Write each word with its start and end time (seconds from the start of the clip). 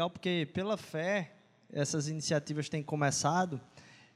legal 0.00 0.08
porque 0.08 0.48
pela 0.54 0.78
fé 0.78 1.30
essas 1.70 2.08
iniciativas 2.08 2.70
têm 2.70 2.82
começado 2.82 3.60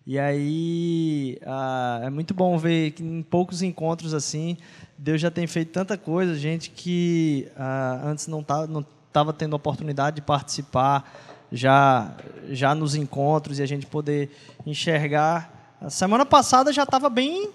e 0.06 0.18
aí 0.18 1.38
ah, 1.44 2.00
é 2.04 2.08
muito 2.08 2.32
bom 2.32 2.56
ver 2.56 2.92
que 2.92 3.02
em 3.02 3.22
poucos 3.22 3.60
encontros 3.60 4.14
assim 4.14 4.56
Deus 4.96 5.20
já 5.20 5.30
tem 5.30 5.46
feito 5.46 5.72
tanta 5.72 5.98
coisa, 5.98 6.34
gente 6.36 6.70
que 6.70 7.48
ah, 7.54 8.00
antes 8.02 8.26
não 8.28 8.40
estava 8.40 8.66
não 8.66 8.82
tava 9.12 9.34
tendo 9.34 9.54
oportunidade 9.54 10.16
de 10.16 10.22
participar 10.22 11.04
já 11.52 12.16
já 12.48 12.74
nos 12.74 12.94
encontros 12.94 13.58
e 13.58 13.62
a 13.62 13.66
gente 13.66 13.84
poder 13.84 14.30
enxergar. 14.64 15.76
A 15.82 15.90
semana 15.90 16.24
passada 16.24 16.72
já 16.72 16.84
estava 16.84 17.10
bem 17.10 17.50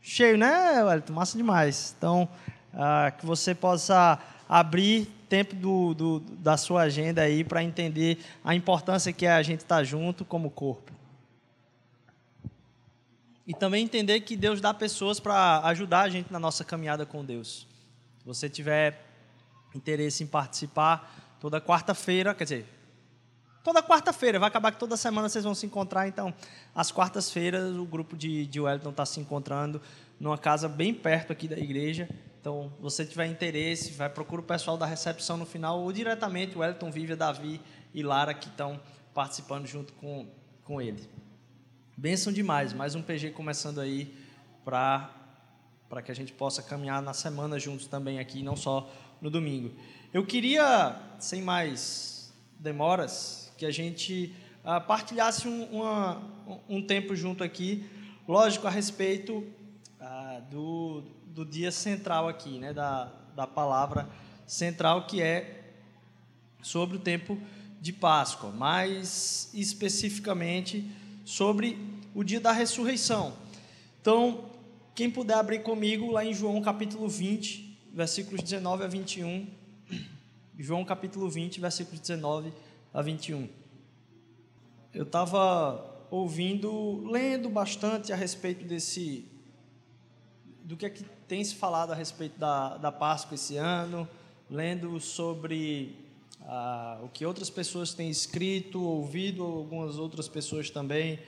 cheio, 0.00 0.38
né, 0.38 0.82
Wellington? 0.82 1.12
Massa 1.12 1.36
demais. 1.36 1.94
Então, 1.98 2.26
ah, 2.72 3.12
que 3.16 3.26
você 3.26 3.54
possa 3.54 4.18
abrir 4.48 5.06
tempo 5.32 5.56
do, 5.56 5.94
do, 5.94 6.20
da 6.20 6.58
sua 6.58 6.82
agenda 6.82 7.22
aí 7.22 7.42
para 7.42 7.64
entender 7.64 8.18
a 8.44 8.54
importância 8.54 9.14
que 9.14 9.24
é 9.24 9.32
a 9.32 9.42
gente 9.42 9.60
estar 9.60 9.76
tá 9.76 9.82
junto 9.82 10.26
como 10.26 10.50
corpo. 10.50 10.92
E 13.46 13.54
também 13.54 13.82
entender 13.82 14.20
que 14.20 14.36
Deus 14.36 14.60
dá 14.60 14.74
pessoas 14.74 15.18
para 15.18 15.60
ajudar 15.68 16.02
a 16.02 16.08
gente 16.10 16.30
na 16.30 16.38
nossa 16.38 16.66
caminhada 16.66 17.06
com 17.06 17.24
Deus. 17.24 17.66
Se 18.18 18.26
você 18.26 18.46
tiver 18.46 19.02
interesse 19.74 20.22
em 20.22 20.26
participar, 20.26 21.38
toda 21.40 21.62
quarta-feira, 21.62 22.34
quer 22.34 22.44
dizer, 22.44 22.66
toda 23.64 23.82
quarta-feira, 23.82 24.38
vai 24.38 24.48
acabar 24.48 24.70
que 24.70 24.78
toda 24.78 24.98
semana 24.98 25.30
vocês 25.30 25.44
vão 25.44 25.54
se 25.54 25.64
encontrar, 25.64 26.06
então, 26.06 26.34
às 26.74 26.92
quartas-feiras, 26.92 27.74
o 27.74 27.86
grupo 27.86 28.18
de, 28.18 28.44
de 28.46 28.60
Wellington 28.60 28.90
está 28.90 29.06
se 29.06 29.18
encontrando 29.18 29.80
numa 30.20 30.36
casa 30.36 30.68
bem 30.68 30.92
perto 30.92 31.32
aqui 31.32 31.48
da 31.48 31.56
igreja. 31.56 32.06
Então, 32.42 32.72
você 32.80 33.06
tiver 33.06 33.26
interesse, 33.26 33.92
vai 33.92 34.08
procura 34.08 34.42
o 34.42 34.44
pessoal 34.44 34.76
da 34.76 34.84
recepção 34.84 35.36
no 35.36 35.46
final, 35.46 35.78
ou 35.78 35.92
diretamente 35.92 36.56
o 36.56 36.58
Wellington, 36.58 36.90
Vívia, 36.90 37.14
Davi 37.14 37.60
e 37.94 38.02
Lara, 38.02 38.34
que 38.34 38.48
estão 38.48 38.80
participando 39.14 39.64
junto 39.64 39.92
com, 39.92 40.26
com 40.64 40.82
ele. 40.82 41.08
Benção 41.96 42.32
demais, 42.32 42.72
mais 42.72 42.96
um 42.96 43.00
PG 43.00 43.30
começando 43.30 43.80
aí 43.80 44.12
para 44.64 45.08
que 46.04 46.10
a 46.10 46.14
gente 46.16 46.32
possa 46.32 46.60
caminhar 46.64 47.00
na 47.00 47.14
semana 47.14 47.60
juntos 47.60 47.86
também 47.86 48.18
aqui, 48.18 48.42
não 48.42 48.56
só 48.56 48.92
no 49.20 49.30
domingo. 49.30 49.72
Eu 50.12 50.26
queria, 50.26 51.00
sem 51.20 51.40
mais 51.40 52.34
demoras, 52.58 53.52
que 53.56 53.64
a 53.64 53.70
gente 53.70 54.34
uh, 54.64 54.84
partilhasse 54.84 55.46
um, 55.46 55.62
uma, 55.66 56.20
um 56.68 56.82
tempo 56.84 57.14
junto 57.14 57.44
aqui, 57.44 57.88
lógico, 58.26 58.66
a 58.66 58.70
respeito 58.70 59.46
uh, 60.00 60.42
do, 60.50 61.04
do 61.32 61.44
dia 61.44 61.72
central 61.72 62.28
aqui, 62.28 62.58
né, 62.58 62.72
da, 62.72 63.10
da 63.34 63.46
palavra 63.46 64.08
central, 64.46 65.06
que 65.06 65.22
é 65.22 65.72
sobre 66.62 66.96
o 66.96 67.00
tempo 67.00 67.38
de 67.80 67.92
Páscoa, 67.92 68.50
mais 68.50 69.50
especificamente 69.54 70.88
sobre 71.24 71.78
o 72.14 72.22
dia 72.22 72.40
da 72.40 72.52
ressurreição. 72.52 73.34
Então, 74.00 74.50
quem 74.94 75.10
puder 75.10 75.34
abrir 75.34 75.62
comigo 75.62 76.10
lá 76.10 76.24
em 76.24 76.34
João 76.34 76.60
capítulo 76.60 77.08
20, 77.08 77.78
versículos 77.94 78.42
19 78.42 78.84
a 78.84 78.86
21. 78.86 79.46
João 80.58 80.84
capítulo 80.84 81.30
20, 81.30 81.60
versículos 81.60 81.98
19 82.00 82.52
a 82.92 83.00
21. 83.00 83.48
Eu 84.92 85.04
estava 85.04 86.06
ouvindo, 86.10 87.02
lendo 87.10 87.48
bastante 87.48 88.12
a 88.12 88.16
respeito 88.16 88.66
desse, 88.66 89.24
do 90.62 90.76
que 90.76 90.84
é 90.84 90.90
que 90.90 91.04
tem 91.32 91.42
se 91.42 91.54
falado 91.54 91.92
a 91.92 91.94
respeito 91.94 92.38
da, 92.38 92.76
da 92.76 92.92
Páscoa 92.92 93.36
esse 93.36 93.56
ano, 93.56 94.06
lendo 94.50 95.00
sobre 95.00 95.96
ah, 96.42 96.98
o 97.02 97.08
que 97.08 97.24
outras 97.24 97.48
pessoas 97.48 97.94
têm 97.94 98.10
escrito, 98.10 98.82
ouvido, 98.82 99.42
algumas 99.42 99.96
outras 99.96 100.28
pessoas 100.28 100.68
também, 100.68 101.18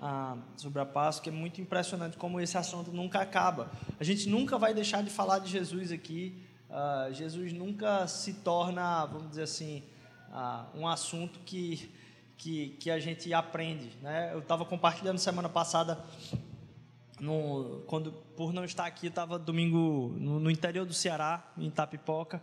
ah, 0.00 0.38
sobre 0.56 0.80
a 0.80 0.86
Páscoa, 0.86 1.30
é 1.30 1.36
muito 1.36 1.60
impressionante 1.60 2.16
como 2.16 2.40
esse 2.40 2.56
assunto 2.56 2.90
nunca 2.90 3.20
acaba. 3.20 3.70
A 4.00 4.02
gente 4.02 4.30
nunca 4.30 4.56
vai 4.56 4.72
deixar 4.72 5.02
de 5.02 5.10
falar 5.10 5.40
de 5.40 5.50
Jesus 5.50 5.92
aqui, 5.92 6.42
ah, 6.70 7.10
Jesus 7.12 7.52
nunca 7.52 8.08
se 8.08 8.32
torna, 8.32 9.04
vamos 9.04 9.28
dizer 9.28 9.42
assim, 9.42 9.82
ah, 10.32 10.64
um 10.74 10.88
assunto 10.88 11.38
que, 11.40 11.92
que, 12.38 12.70
que 12.80 12.90
a 12.90 12.98
gente 12.98 13.34
aprende. 13.34 13.90
Né? 14.00 14.30
Eu 14.32 14.38
estava 14.38 14.64
compartilhando 14.64 15.18
semana 15.18 15.50
passada 15.50 16.02
no, 17.20 17.82
quando, 17.86 18.12
por 18.36 18.52
não 18.52 18.64
estar 18.64 18.86
aqui, 18.86 19.08
estava 19.08 19.38
domingo 19.38 20.14
no, 20.18 20.40
no, 20.40 20.50
interior 20.50 20.86
do 20.86 20.94
Ceará, 20.94 21.52
em 21.56 21.66
Itapipoca, 21.66 22.42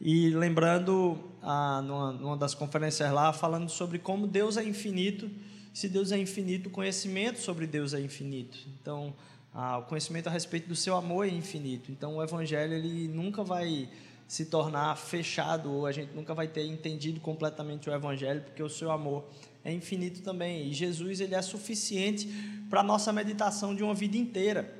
e 0.00 0.30
lembrando, 0.30 1.18
ah, 1.42 1.82
numa, 1.82 2.12
numa, 2.12 2.36
das 2.36 2.54
conferências 2.54 3.10
lá, 3.12 3.32
falando 3.32 3.68
sobre 3.68 3.98
como 3.98 4.26
Deus 4.26 4.56
é 4.56 4.64
infinito. 4.64 5.30
Se 5.72 5.88
Deus 5.88 6.12
é 6.12 6.18
infinito, 6.18 6.68
o 6.68 6.72
conhecimento 6.72 7.38
sobre 7.38 7.66
Deus 7.66 7.92
é 7.94 8.00
infinito. 8.00 8.58
Então, 8.80 9.14
o 9.54 9.82
conhecimento 9.82 10.28
a 10.28 10.30
respeito 10.30 10.68
do 10.68 10.76
seu 10.76 10.96
amor 10.96 11.26
é 11.26 11.30
infinito. 11.30 11.90
Então, 11.90 12.16
o 12.16 12.22
Evangelho 12.22 12.74
ele 12.74 13.08
nunca 13.08 13.42
vai 13.42 13.88
se 14.28 14.46
tornar 14.46 14.96
fechado, 14.96 15.72
ou 15.72 15.86
a 15.86 15.92
gente 15.92 16.12
nunca 16.14 16.34
vai 16.34 16.48
ter 16.48 16.66
entendido 16.66 17.20
completamente 17.20 17.88
o 17.88 17.94
Evangelho, 17.94 18.42
porque 18.42 18.62
o 18.62 18.68
seu 18.68 18.90
amor 18.90 19.24
é 19.66 19.72
infinito 19.72 20.22
também. 20.22 20.68
E 20.68 20.72
Jesus 20.72 21.20
ele 21.20 21.34
é 21.34 21.42
suficiente 21.42 22.28
para 22.70 22.80
a 22.80 22.84
nossa 22.84 23.12
meditação 23.12 23.74
de 23.74 23.82
uma 23.82 23.94
vida 23.94 24.16
inteira. 24.16 24.72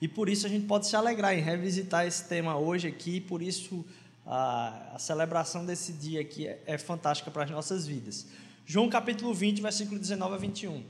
E 0.00 0.08
por 0.08 0.28
isso 0.28 0.46
a 0.46 0.48
gente 0.48 0.66
pode 0.66 0.86
se 0.86 0.96
alegrar 0.96 1.36
em 1.36 1.42
revisitar 1.42 2.06
esse 2.06 2.24
tema 2.24 2.56
hoje 2.56 2.88
aqui, 2.88 3.20
por 3.20 3.42
isso 3.42 3.84
a, 4.24 4.94
a 4.94 4.98
celebração 4.98 5.66
desse 5.66 5.92
dia 5.92 6.22
aqui 6.22 6.46
é, 6.46 6.62
é 6.64 6.78
fantástica 6.78 7.30
para 7.30 7.44
as 7.44 7.50
nossas 7.50 7.86
vidas. 7.86 8.26
João 8.64 8.88
capítulo 8.88 9.34
20, 9.34 9.60
versículo 9.60 10.00
19 10.00 10.34
a 10.34 10.38
21. 10.38 10.82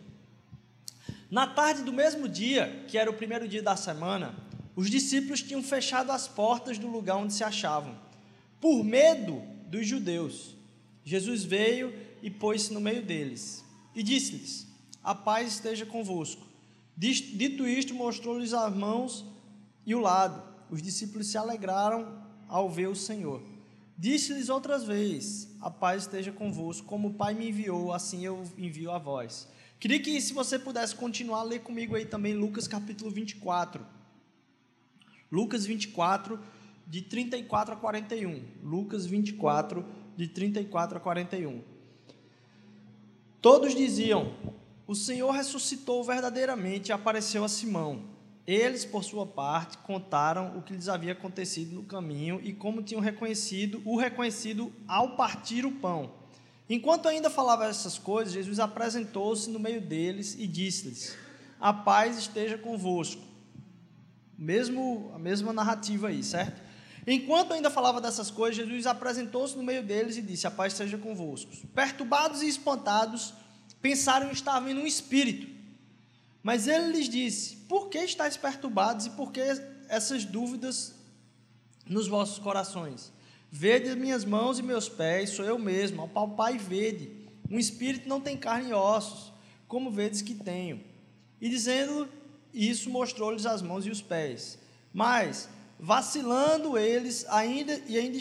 Na 1.28 1.48
tarde 1.48 1.82
do 1.82 1.92
mesmo 1.92 2.28
dia, 2.28 2.84
que 2.86 2.96
era 2.96 3.10
o 3.10 3.14
primeiro 3.14 3.48
dia 3.48 3.62
da 3.62 3.76
semana, 3.76 4.36
os 4.76 4.88
discípulos 4.88 5.42
tinham 5.42 5.64
fechado 5.64 6.12
as 6.12 6.28
portas 6.28 6.78
do 6.78 6.86
lugar 6.86 7.16
onde 7.16 7.34
se 7.34 7.42
achavam, 7.42 7.98
por 8.60 8.84
medo 8.84 9.42
dos 9.66 9.84
judeus. 9.84 10.54
Jesus 11.04 11.42
veio 11.42 11.92
e 12.22 12.30
pôs-se 12.30 12.72
no 12.72 12.80
meio 12.80 13.02
deles. 13.02 13.64
E 13.94 14.02
disse-lhes: 14.02 14.66
A 15.02 15.14
paz 15.14 15.54
esteja 15.54 15.86
convosco. 15.86 16.46
Dito 16.96 17.66
isto, 17.66 17.94
mostrou-lhes 17.94 18.52
as 18.52 18.74
mãos 18.74 19.24
e 19.86 19.94
o 19.94 20.00
lado. 20.00 20.42
Os 20.70 20.82
discípulos 20.82 21.28
se 21.28 21.38
alegraram 21.38 22.22
ao 22.48 22.68
ver 22.68 22.88
o 22.88 22.96
Senhor. 22.96 23.42
Disse-lhes 23.96 24.48
outras 24.48 24.84
vezes: 24.84 25.48
A 25.60 25.70
paz 25.70 26.02
esteja 26.02 26.32
convosco. 26.32 26.86
Como 26.86 27.08
o 27.08 27.14
Pai 27.14 27.34
me 27.34 27.48
enviou, 27.48 27.92
assim 27.92 28.24
eu 28.24 28.42
envio 28.56 28.90
a 28.90 28.98
vós. 28.98 29.48
Queria 29.80 30.00
que, 30.00 30.20
se 30.20 30.32
você 30.32 30.58
pudesse 30.58 30.94
continuar, 30.94 31.44
ler 31.44 31.60
comigo 31.60 31.94
aí 31.94 32.04
também 32.04 32.34
Lucas 32.34 32.66
capítulo 32.66 33.10
24. 33.10 33.84
Lucas 35.30 35.64
24, 35.64 36.38
de 36.86 37.02
34 37.02 37.74
a 37.74 37.76
41. 37.76 38.42
Lucas 38.62 39.06
24, 39.06 39.84
de 40.16 40.26
34 40.26 40.96
a 40.96 41.00
41. 41.00 41.77
Todos 43.40 43.74
diziam: 43.74 44.32
O 44.86 44.94
Senhor 44.94 45.30
ressuscitou 45.30 46.02
verdadeiramente 46.02 46.88
e 46.88 46.92
apareceu 46.92 47.44
a 47.44 47.48
Simão. 47.48 48.02
Eles, 48.46 48.84
por 48.84 49.04
sua 49.04 49.26
parte, 49.26 49.76
contaram 49.78 50.56
o 50.56 50.62
que 50.62 50.72
lhes 50.72 50.88
havia 50.88 51.12
acontecido 51.12 51.74
no 51.74 51.82
caminho 51.82 52.40
e 52.42 52.52
como 52.52 52.82
tinham 52.82 53.00
reconhecido 53.00 53.82
o 53.84 53.96
reconhecido 53.96 54.72
ao 54.88 55.16
partir 55.16 55.66
o 55.66 55.72
pão. 55.72 56.12
Enquanto 56.68 57.08
ainda 57.08 57.30
falava 57.30 57.66
essas 57.66 57.98
coisas, 57.98 58.32
Jesus 58.32 58.58
apresentou-se 58.58 59.48
no 59.50 59.58
meio 59.58 59.80
deles 59.80 60.34
e 60.38 60.46
disse-lhes: 60.46 61.16
A 61.60 61.72
paz 61.72 62.18
esteja 62.18 62.58
convosco. 62.58 63.22
Mesmo 64.36 65.10
a 65.14 65.18
mesma 65.18 65.52
narrativa 65.52 66.08
aí, 66.08 66.22
certo? 66.22 66.67
Enquanto 67.10 67.54
ainda 67.54 67.70
falava 67.70 68.02
dessas 68.02 68.30
coisas, 68.30 68.56
Jesus 68.56 68.86
apresentou-se 68.86 69.56
no 69.56 69.62
meio 69.62 69.82
deles 69.82 70.18
e 70.18 70.22
disse: 70.22 70.46
A 70.46 70.50
paz 70.50 70.74
seja 70.74 70.98
convosco. 70.98 71.50
Perturbados 71.68 72.42
e 72.42 72.48
espantados, 72.48 73.32
pensaram 73.80 74.30
estar 74.30 74.60
vendo 74.60 74.82
um 74.82 74.86
espírito. 74.86 75.48
Mas 76.42 76.68
ele 76.68 76.92
lhes 76.92 77.08
disse: 77.08 77.56
Por 77.66 77.88
que 77.88 77.96
estáis 78.00 78.36
perturbados 78.36 79.06
e 79.06 79.10
por 79.10 79.32
que 79.32 79.40
essas 79.88 80.26
dúvidas 80.26 80.96
nos 81.86 82.06
vossos 82.06 82.38
corações? 82.38 83.10
Vede 83.50 83.88
as 83.88 83.96
minhas 83.96 84.26
mãos 84.26 84.58
e 84.58 84.62
meus 84.62 84.86
pés, 84.86 85.30
sou 85.30 85.46
eu 85.46 85.58
mesmo, 85.58 86.10
ao 86.14 86.36
e 86.52 86.58
vede. 86.58 87.10
Um 87.50 87.58
espírito 87.58 88.06
não 88.06 88.20
tem 88.20 88.36
carne 88.36 88.68
e 88.68 88.74
ossos, 88.74 89.32
como 89.66 89.90
vedes 89.90 90.20
que 90.20 90.34
tenho. 90.34 90.84
E 91.40 91.48
dizendo 91.48 92.06
isso, 92.52 92.90
mostrou-lhes 92.90 93.46
as 93.46 93.62
mãos 93.62 93.86
e 93.86 93.90
os 93.90 94.02
pés. 94.02 94.58
Mas 94.92 95.48
Vacilando 95.78 96.76
eles, 96.76 97.24
ainda 97.28 97.80
e 97.86 97.96
ainda 97.96 98.18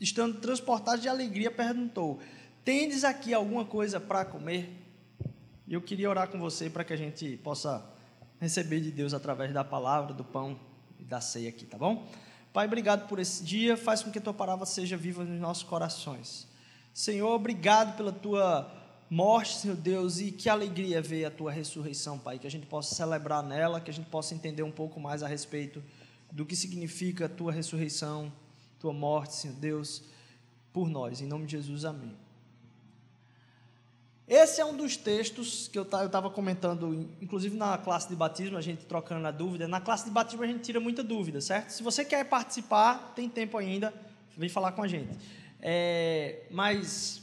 estando 0.00 0.40
transportados 0.40 1.00
de 1.00 1.08
alegria, 1.08 1.50
perguntou: 1.50 2.18
Tendes 2.64 3.04
aqui 3.04 3.32
alguma 3.32 3.64
coisa 3.64 4.00
para 4.00 4.24
comer? 4.24 4.68
E 5.66 5.74
eu 5.74 5.80
queria 5.80 6.10
orar 6.10 6.28
com 6.28 6.38
você 6.38 6.68
para 6.68 6.84
que 6.84 6.92
a 6.92 6.96
gente 6.96 7.36
possa 7.38 7.84
receber 8.40 8.80
de 8.80 8.90
Deus 8.90 9.14
através 9.14 9.52
da 9.52 9.64
palavra, 9.64 10.12
do 10.12 10.24
pão 10.24 10.58
e 10.98 11.04
da 11.04 11.20
ceia 11.20 11.48
aqui, 11.48 11.64
tá 11.64 11.78
bom? 11.78 12.06
Pai, 12.52 12.66
obrigado 12.66 13.06
por 13.08 13.18
esse 13.18 13.44
dia, 13.44 13.76
faz 13.76 14.02
com 14.02 14.10
que 14.10 14.18
a 14.18 14.22
tua 14.22 14.34
palavra 14.34 14.64
seja 14.64 14.96
viva 14.96 15.24
nos 15.24 15.40
nossos 15.40 15.62
corações. 15.62 16.48
Senhor, 16.92 17.30
obrigado 17.30 17.96
pela 17.96 18.12
tua 18.12 18.72
morte, 19.10 19.56
Senhor 19.56 19.76
Deus, 19.76 20.18
e 20.20 20.32
que 20.32 20.48
alegria 20.48 21.02
ver 21.02 21.26
a 21.26 21.30
tua 21.30 21.52
ressurreição, 21.52 22.18
Pai, 22.18 22.38
que 22.38 22.46
a 22.46 22.50
gente 22.50 22.66
possa 22.66 22.94
celebrar 22.94 23.42
nela, 23.42 23.80
que 23.80 23.90
a 23.90 23.94
gente 23.94 24.08
possa 24.08 24.34
entender 24.34 24.62
um 24.62 24.70
pouco 24.70 24.98
mais 24.98 25.22
a 25.22 25.28
respeito 25.28 25.82
do 26.30 26.44
que 26.44 26.56
significa 26.56 27.26
a 27.26 27.28
tua 27.28 27.52
ressurreição, 27.52 28.32
tua 28.78 28.92
morte, 28.92 29.34
Senhor 29.34 29.56
Deus, 29.56 30.02
por 30.72 30.88
nós. 30.88 31.20
Em 31.20 31.26
nome 31.26 31.46
de 31.46 31.52
Jesus, 31.52 31.84
amém. 31.84 32.14
Esse 34.28 34.60
é 34.60 34.64
um 34.64 34.76
dos 34.76 34.96
textos 34.96 35.68
que 35.68 35.78
eu 35.78 35.84
estava 35.84 36.28
comentando, 36.28 37.08
inclusive 37.20 37.56
na 37.56 37.78
classe 37.78 38.08
de 38.08 38.16
batismo, 38.16 38.58
a 38.58 38.60
gente 38.60 38.84
trocando 38.84 39.24
a 39.24 39.30
dúvida. 39.30 39.68
Na 39.68 39.80
classe 39.80 40.04
de 40.04 40.10
batismo 40.10 40.42
a 40.42 40.46
gente 40.48 40.62
tira 40.62 40.80
muita 40.80 41.04
dúvida, 41.04 41.40
certo? 41.40 41.70
Se 41.70 41.82
você 41.82 42.04
quer 42.04 42.24
participar, 42.24 43.12
tem 43.14 43.28
tempo 43.28 43.56
ainda, 43.56 43.94
vem 44.36 44.48
falar 44.48 44.72
com 44.72 44.82
a 44.82 44.88
gente. 44.88 45.16
É, 45.60 46.42
mas 46.50 47.22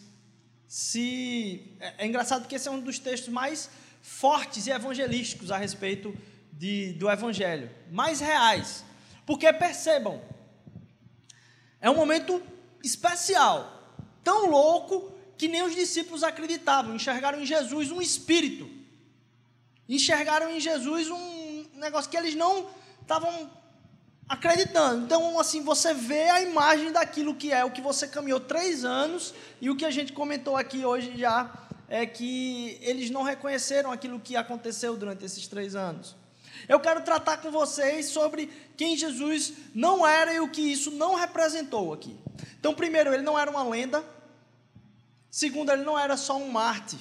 se 0.65 1.75
é, 1.79 1.93
é, 1.99 2.07
engraçado 2.07 2.47
que 2.47 2.55
esse 2.55 2.69
é 2.69 2.71
um 2.71 2.79
dos 2.79 2.97
textos 2.99 3.29
mais 3.29 3.69
fortes 4.01 4.65
e 4.65 4.71
evangelísticos 4.71 5.51
a 5.51 5.57
respeito 5.57 6.15
de, 6.53 6.93
do 6.93 7.09
evangelho, 7.09 7.69
mais 7.91 8.21
reais. 8.21 8.85
Porque 9.25 9.51
percebam, 9.53 10.21
é 11.79 11.89
um 11.89 11.95
momento 11.95 12.41
especial, 12.83 13.97
tão 14.23 14.49
louco 14.49 15.11
que 15.37 15.47
nem 15.47 15.63
os 15.63 15.75
discípulos 15.75 16.23
acreditavam, 16.23 16.95
enxergaram 16.95 17.41
em 17.41 17.45
Jesus 17.45 17.91
um 17.91 18.01
espírito, 18.01 18.69
enxergaram 19.87 20.49
em 20.49 20.59
Jesus 20.59 21.09
um 21.09 21.65
negócio 21.75 22.09
que 22.09 22.17
eles 22.17 22.35
não 22.35 22.69
estavam 23.01 23.51
acreditando. 24.27 25.05
Então, 25.05 25.39
assim, 25.39 25.61
você 25.61 25.93
vê 25.93 26.29
a 26.29 26.41
imagem 26.41 26.91
daquilo 26.91 27.35
que 27.35 27.51
é 27.51 27.63
o 27.63 27.71
que 27.71 27.81
você 27.81 28.07
caminhou 28.07 28.39
três 28.39 28.85
anos 28.85 29.33
e 29.59 29.69
o 29.69 29.75
que 29.75 29.85
a 29.85 29.91
gente 29.91 30.13
comentou 30.13 30.55
aqui 30.55 30.85
hoje 30.85 31.17
já 31.17 31.51
é 31.89 32.05
que 32.05 32.77
eles 32.81 33.09
não 33.09 33.23
reconheceram 33.23 33.91
aquilo 33.91 34.19
que 34.19 34.35
aconteceu 34.35 34.95
durante 34.95 35.25
esses 35.25 35.47
três 35.47 35.75
anos. 35.75 36.15
Eu 36.67 36.79
quero 36.79 37.01
tratar 37.01 37.37
com 37.37 37.51
vocês 37.51 38.07
sobre 38.07 38.47
quem 38.77 38.95
Jesus 38.97 39.53
não 39.73 40.05
era 40.05 40.33
e 40.33 40.39
o 40.39 40.49
que 40.49 40.61
isso 40.61 40.91
não 40.91 41.15
representou 41.15 41.93
aqui. 41.93 42.17
Então, 42.59 42.73
primeiro, 42.73 43.13
ele 43.13 43.23
não 43.23 43.37
era 43.37 43.51
uma 43.51 43.63
lenda, 43.63 44.03
Segundo, 45.33 45.71
ele 45.71 45.83
não 45.83 45.97
era 45.97 46.15
só 46.15 46.37
um 46.37 46.51
Marte. 46.51 46.95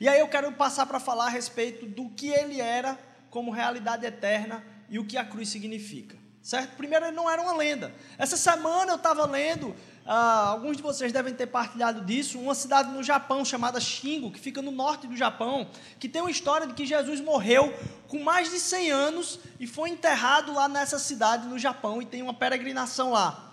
E 0.00 0.08
aí 0.08 0.18
eu 0.18 0.26
quero 0.26 0.50
passar 0.52 0.86
para 0.86 0.98
falar 0.98 1.26
a 1.26 1.28
respeito 1.28 1.84
do 1.84 2.08
que 2.08 2.28
ele 2.28 2.62
era 2.62 2.98
como 3.28 3.50
realidade 3.50 4.06
eterna 4.06 4.64
e 4.88 4.98
o 4.98 5.04
que 5.04 5.18
a 5.18 5.24
cruz 5.26 5.50
significa. 5.50 6.16
Certo? 6.40 6.74
Primeiro, 6.76 7.04
ele 7.04 7.14
não 7.14 7.28
era 7.28 7.42
uma 7.42 7.54
lenda. 7.54 7.94
Essa 8.16 8.38
semana 8.38 8.92
eu 8.92 8.96
estava 8.96 9.26
lendo, 9.26 9.76
ah, 10.04 10.48
alguns 10.48 10.76
de 10.76 10.82
vocês 10.82 11.12
devem 11.12 11.32
ter 11.32 11.46
partilhado 11.46 12.00
disso, 12.00 12.38
uma 12.38 12.54
cidade 12.54 12.90
no 12.90 13.02
Japão 13.02 13.44
chamada 13.44 13.78
Shingo, 13.78 14.32
que 14.32 14.40
fica 14.40 14.60
no 14.60 14.72
norte 14.72 15.06
do 15.06 15.16
Japão, 15.16 15.68
que 16.00 16.08
tem 16.08 16.20
uma 16.20 16.30
história 16.30 16.66
de 16.66 16.74
que 16.74 16.84
Jesus 16.84 17.20
morreu 17.20 17.72
com 18.08 18.18
mais 18.18 18.50
de 18.50 18.58
100 18.58 18.90
anos 18.90 19.38
e 19.60 19.66
foi 19.66 19.90
enterrado 19.90 20.52
lá 20.52 20.68
nessa 20.68 20.98
cidade 20.98 21.46
no 21.46 21.58
Japão 21.58 22.02
e 22.02 22.06
tem 22.06 22.20
uma 22.20 22.34
peregrinação 22.34 23.12
lá. 23.12 23.52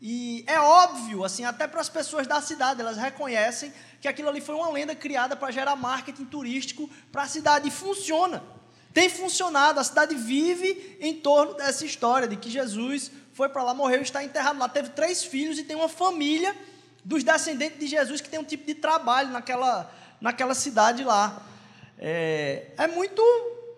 E 0.00 0.44
é 0.46 0.58
óbvio, 0.58 1.24
assim, 1.24 1.44
até 1.44 1.66
para 1.66 1.80
as 1.80 1.88
pessoas 1.88 2.26
da 2.26 2.40
cidade, 2.40 2.80
elas 2.80 2.96
reconhecem 2.96 3.72
que 4.00 4.08
aquilo 4.08 4.28
ali 4.30 4.40
foi 4.40 4.54
uma 4.54 4.70
lenda 4.70 4.94
criada 4.94 5.36
para 5.36 5.50
gerar 5.50 5.76
marketing 5.76 6.24
turístico 6.24 6.88
para 7.12 7.24
a 7.24 7.28
cidade 7.28 7.68
e 7.68 7.70
funciona. 7.70 8.42
Tem 8.94 9.08
funcionado, 9.08 9.78
a 9.78 9.84
cidade 9.84 10.14
vive 10.14 10.96
em 11.00 11.14
torno 11.16 11.54
dessa 11.54 11.84
história 11.84 12.26
de 12.26 12.36
que 12.36 12.50
Jesus 12.50 13.10
foi 13.40 13.48
para 13.48 13.62
lá, 13.62 13.72
morreu 13.72 14.02
está 14.02 14.22
enterrado 14.22 14.58
lá. 14.58 14.68
Teve 14.68 14.90
três 14.90 15.24
filhos 15.24 15.58
e 15.58 15.64
tem 15.64 15.74
uma 15.74 15.88
família 15.88 16.54
dos 17.02 17.24
descendentes 17.24 17.78
de 17.78 17.86
Jesus 17.86 18.20
que 18.20 18.28
tem 18.28 18.38
um 18.38 18.44
tipo 18.44 18.66
de 18.66 18.74
trabalho 18.74 19.30
naquela, 19.30 19.90
naquela 20.20 20.54
cidade 20.54 21.02
lá. 21.04 21.40
É, 21.98 22.66
é 22.76 22.86
muito 22.86 23.22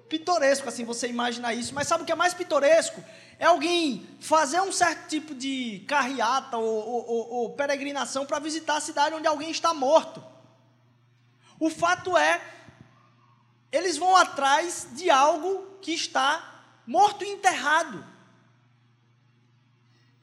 pitoresco 0.09 0.69
assim 0.69 0.85
você 0.85 1.07
imaginar 1.07 1.55
isso, 1.55 1.73
mas 1.73 1.87
sabe 1.87 2.03
o 2.03 2.07
que 2.07 2.11
é 2.11 2.17
mais 2.17 2.35
pitoresco? 2.35 3.01
é 3.39 3.47
alguém 3.47 4.05
fazer 4.21 4.61
um 4.61 4.73
certo 4.73 5.09
tipo 5.09 5.33
de 5.33 5.85
carreata 5.89 6.57
ou, 6.57 6.65
ou, 6.65 7.09
ou, 7.09 7.31
ou 7.35 7.51
peregrinação 7.51 8.27
para 8.27 8.41
visitar 8.41 8.77
a 8.77 8.81
cidade 8.81 9.15
onde 9.15 9.29
alguém 9.29 9.51
está 9.51 9.73
morto. 9.73 10.25
O 11.59 11.71
fato 11.71 12.17
é, 12.17 12.41
eles 13.73 13.97
vão 13.97 14.17
atrás 14.17 14.89
de 14.93 15.09
algo 15.09 15.79
que 15.81 15.93
está 15.93 16.65
morto 16.87 17.25
e 17.25 17.31
enterrado. 17.31 18.12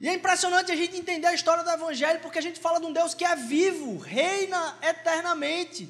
E 0.00 0.08
é 0.08 0.14
impressionante 0.14 0.72
a 0.72 0.76
gente 0.76 0.96
entender 0.96 1.26
a 1.26 1.34
história 1.34 1.62
do 1.62 1.70
Evangelho, 1.70 2.20
porque 2.20 2.38
a 2.38 2.42
gente 2.42 2.58
fala 2.58 2.80
de 2.80 2.86
um 2.86 2.92
Deus 2.92 3.12
que 3.12 3.24
é 3.24 3.36
vivo, 3.36 3.98
reina 3.98 4.78
eternamente, 4.80 5.88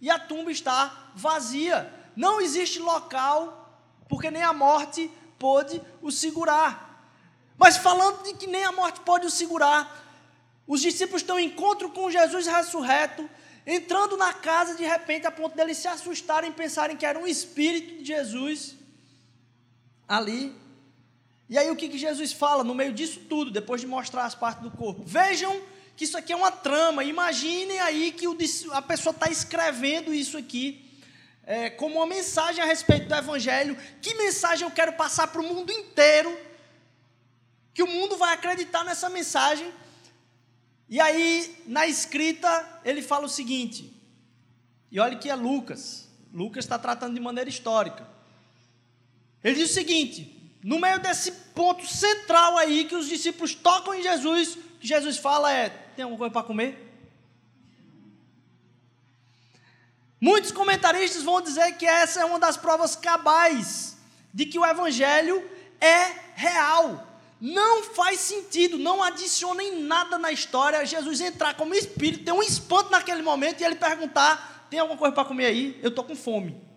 e 0.00 0.08
a 0.08 0.18
tumba 0.18 0.52
está 0.52 1.10
vazia. 1.16 1.92
Não 2.14 2.40
existe 2.40 2.78
local, 2.78 3.82
porque 4.08 4.30
nem 4.30 4.42
a 4.42 4.52
morte 4.52 5.10
pôde 5.36 5.82
o 6.00 6.12
segurar. 6.12 6.88
Mas 7.58 7.76
falando 7.76 8.22
de 8.22 8.34
que 8.34 8.46
nem 8.46 8.64
a 8.64 8.70
morte 8.70 9.00
pode 9.00 9.26
o 9.26 9.30
segurar, 9.30 10.00
os 10.66 10.80
discípulos 10.80 11.22
estão 11.22 11.38
em 11.38 11.46
encontro 11.46 11.90
com 11.90 12.08
Jesus 12.08 12.46
ressurreto, 12.46 13.28
entrando 13.66 14.16
na 14.16 14.32
casa 14.32 14.76
de 14.76 14.84
repente, 14.84 15.26
a 15.26 15.30
ponto 15.30 15.56
deles 15.56 15.76
se 15.76 15.88
assustarem, 15.88 16.52
pensarem 16.52 16.96
que 16.96 17.04
era 17.04 17.18
um 17.18 17.26
espírito 17.26 18.00
de 18.00 18.04
Jesus 18.04 18.76
ali. 20.06 20.56
E 21.50 21.58
aí 21.58 21.68
o 21.68 21.74
que, 21.74 21.88
que 21.88 21.98
Jesus 21.98 22.32
fala 22.32 22.62
no 22.62 22.76
meio 22.76 22.92
disso 22.92 23.18
tudo, 23.28 23.50
depois 23.50 23.80
de 23.80 23.86
mostrar 23.88 24.24
as 24.24 24.36
partes 24.36 24.62
do 24.62 24.70
corpo? 24.70 25.02
Vejam 25.04 25.60
que 25.96 26.04
isso 26.04 26.16
aqui 26.16 26.32
é 26.32 26.36
uma 26.36 26.52
trama. 26.52 27.02
Imaginem 27.02 27.80
aí 27.80 28.12
que 28.12 28.28
o, 28.28 28.38
a 28.70 28.80
pessoa 28.80 29.12
está 29.12 29.28
escrevendo 29.28 30.14
isso 30.14 30.38
aqui 30.38 30.88
é, 31.42 31.68
como 31.68 31.96
uma 31.96 32.06
mensagem 32.06 32.62
a 32.62 32.66
respeito 32.66 33.08
do 33.08 33.14
Evangelho. 33.16 33.76
Que 34.00 34.14
mensagem 34.14 34.64
eu 34.64 34.70
quero 34.70 34.92
passar 34.92 35.26
para 35.26 35.40
o 35.40 35.44
mundo 35.44 35.72
inteiro? 35.72 36.38
Que 37.74 37.82
o 37.82 37.88
mundo 37.88 38.16
vai 38.16 38.32
acreditar 38.32 38.84
nessa 38.84 39.10
mensagem. 39.10 39.72
E 40.88 41.00
aí, 41.00 41.62
na 41.66 41.84
escrita, 41.84 42.80
ele 42.84 43.02
fala 43.02 43.26
o 43.26 43.28
seguinte. 43.28 43.92
E 44.88 45.00
olha 45.00 45.18
que 45.18 45.28
é 45.28 45.34
Lucas. 45.34 46.08
Lucas 46.32 46.64
está 46.64 46.78
tratando 46.78 47.14
de 47.14 47.20
maneira 47.20 47.50
histórica. 47.50 48.06
Ele 49.42 49.56
diz 49.56 49.72
o 49.72 49.74
seguinte: 49.74 50.39
no 50.62 50.78
meio 50.78 50.98
desse 50.98 51.32
ponto 51.32 51.86
central 51.86 52.58
aí 52.58 52.84
que 52.84 52.94
os 52.94 53.08
discípulos 53.08 53.54
tocam 53.54 53.94
em 53.94 54.02
Jesus, 54.02 54.58
Jesus 54.80 55.16
fala 55.16 55.52
é: 55.52 55.70
tem 55.96 56.02
alguma 56.02 56.18
coisa 56.18 56.32
para 56.32 56.42
comer? 56.42 56.86
Muitos 60.20 60.52
comentaristas 60.52 61.22
vão 61.22 61.40
dizer 61.40 61.72
que 61.78 61.86
essa 61.86 62.20
é 62.20 62.24
uma 62.24 62.38
das 62.38 62.56
provas 62.56 62.94
cabais 62.94 63.96
de 64.34 64.44
que 64.44 64.58
o 64.58 64.66
evangelho 64.66 65.42
é 65.80 66.12
real. 66.34 67.06
Não 67.40 67.82
faz 67.82 68.20
sentido, 68.20 68.78
não 68.78 69.02
adicionem 69.02 69.80
nada 69.80 70.18
na 70.18 70.30
história 70.30 70.84
Jesus 70.84 71.22
entrar 71.22 71.54
como 71.54 71.74
espírito, 71.74 72.24
ter 72.24 72.32
um 72.32 72.42
espanto 72.42 72.90
naquele 72.90 73.22
momento 73.22 73.62
e 73.62 73.64
ele 73.64 73.76
perguntar: 73.76 74.66
tem 74.68 74.78
alguma 74.78 74.98
coisa 74.98 75.14
para 75.14 75.24
comer 75.24 75.46
aí? 75.46 75.80
Eu 75.82 75.88
estou 75.88 76.04
com 76.04 76.14
fome. 76.14 76.69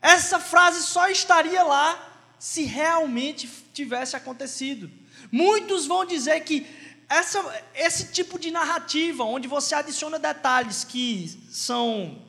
Essa 0.00 0.38
frase 0.38 0.82
só 0.82 1.08
estaria 1.08 1.62
lá 1.62 1.98
se 2.38 2.62
realmente 2.62 3.48
tivesse 3.72 4.16
acontecido. 4.16 4.90
Muitos 5.30 5.86
vão 5.86 6.04
dizer 6.04 6.40
que 6.40 6.66
essa, 7.08 7.42
esse 7.74 8.12
tipo 8.12 8.38
de 8.38 8.50
narrativa, 8.50 9.24
onde 9.24 9.48
você 9.48 9.74
adiciona 9.74 10.18
detalhes 10.18 10.84
que 10.84 11.28
são. 11.50 12.22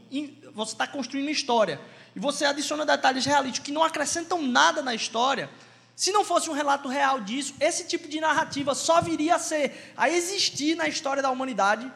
Você 0.54 0.74
está 0.74 0.88
construindo 0.88 1.30
história, 1.30 1.80
e 2.16 2.20
você 2.20 2.46
adiciona 2.46 2.86
detalhes 2.86 3.26
realísticos 3.26 3.66
que 3.66 3.72
não 3.72 3.84
acrescentam 3.84 4.42
nada 4.42 4.82
na 4.82 4.96
história. 4.96 5.50
Se 5.96 6.12
não 6.12 6.24
fosse 6.24 6.50
um 6.50 6.54
relato 6.54 6.88
real 6.88 7.20
disso, 7.20 7.54
esse 7.60 7.86
tipo 7.86 8.08
de 8.08 8.20
narrativa 8.22 8.74
só 8.74 9.02
viria 9.02 9.36
a 9.36 9.40
ser, 9.40 9.94
a 9.96 10.10
existir 10.10 10.76
na 10.76 10.88
história 10.88 11.22
da 11.22 11.30
humanidade 11.30 11.92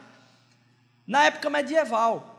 na 1.07 1.23
época 1.23 1.49
medieval. 1.49 2.32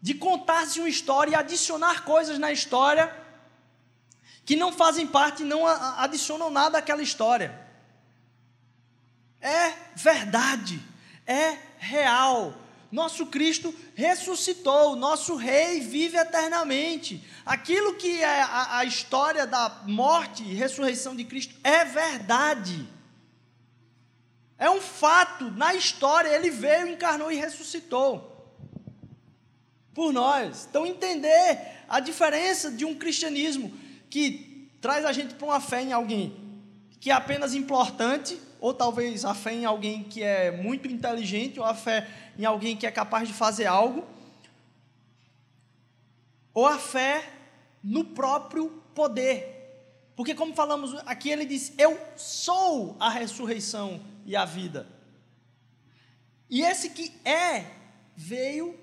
De 0.00 0.14
contar-se 0.14 0.80
uma 0.80 0.88
história 0.88 1.32
e 1.32 1.34
adicionar 1.34 2.04
coisas 2.04 2.38
na 2.38 2.50
história 2.50 3.14
que 4.44 4.56
não 4.56 4.72
fazem 4.72 5.06
parte, 5.06 5.44
não 5.44 5.66
adicionam 5.66 6.50
nada 6.50 6.78
àquela 6.78 7.02
história 7.02 7.70
é 9.40 9.72
verdade, 9.94 10.80
é 11.26 11.56
real. 11.78 12.54
Nosso 12.92 13.26
Cristo 13.26 13.74
ressuscitou, 13.94 14.96
nosso 14.96 15.36
Rei 15.36 15.80
vive 15.80 16.18
eternamente. 16.18 17.24
Aquilo 17.46 17.94
que 17.94 18.20
é 18.20 18.42
a, 18.42 18.78
a 18.78 18.84
história 18.84 19.46
da 19.46 19.82
morte 19.86 20.42
e 20.42 20.54
ressurreição 20.54 21.14
de 21.14 21.24
Cristo 21.24 21.54
é 21.62 21.84
verdade. 21.84 22.88
É 24.58 24.68
um 24.68 24.80
fato 24.80 25.50
na 25.52 25.72
história, 25.74 26.28
ele 26.28 26.50
veio, 26.50 26.88
encarnou 26.88 27.32
e 27.32 27.36
ressuscitou 27.36 28.29
por 29.94 30.12
nós. 30.12 30.66
Então, 30.68 30.86
entender 30.86 31.84
a 31.88 32.00
diferença 32.00 32.70
de 32.70 32.84
um 32.84 32.94
cristianismo 32.94 33.72
que 34.08 34.68
traz 34.80 35.04
a 35.04 35.12
gente 35.12 35.34
para 35.34 35.46
uma 35.46 35.60
fé 35.60 35.82
em 35.82 35.92
alguém 35.92 36.50
que 37.00 37.10
é 37.10 37.14
apenas 37.14 37.54
importante, 37.54 38.38
ou 38.60 38.74
talvez 38.74 39.24
a 39.24 39.34
fé 39.34 39.54
em 39.54 39.64
alguém 39.64 40.04
que 40.04 40.22
é 40.22 40.50
muito 40.50 40.86
inteligente, 40.86 41.58
ou 41.58 41.64
a 41.64 41.74
fé 41.74 42.06
em 42.38 42.44
alguém 42.44 42.76
que 42.76 42.86
é 42.86 42.90
capaz 42.90 43.26
de 43.26 43.32
fazer 43.32 43.64
algo, 43.64 44.06
ou 46.52 46.66
a 46.66 46.78
fé 46.78 47.24
no 47.82 48.04
próprio 48.04 48.68
poder. 48.94 49.56
Porque, 50.14 50.34
como 50.34 50.54
falamos 50.54 50.94
aqui, 51.06 51.30
ele 51.30 51.46
diz: 51.46 51.72
Eu 51.78 51.98
sou 52.16 52.96
a 53.00 53.08
ressurreição 53.08 53.98
e 54.26 54.36
a 54.36 54.44
vida. 54.44 54.86
E 56.50 56.60
esse 56.60 56.90
que 56.90 57.10
é, 57.24 57.64
veio, 58.14 58.78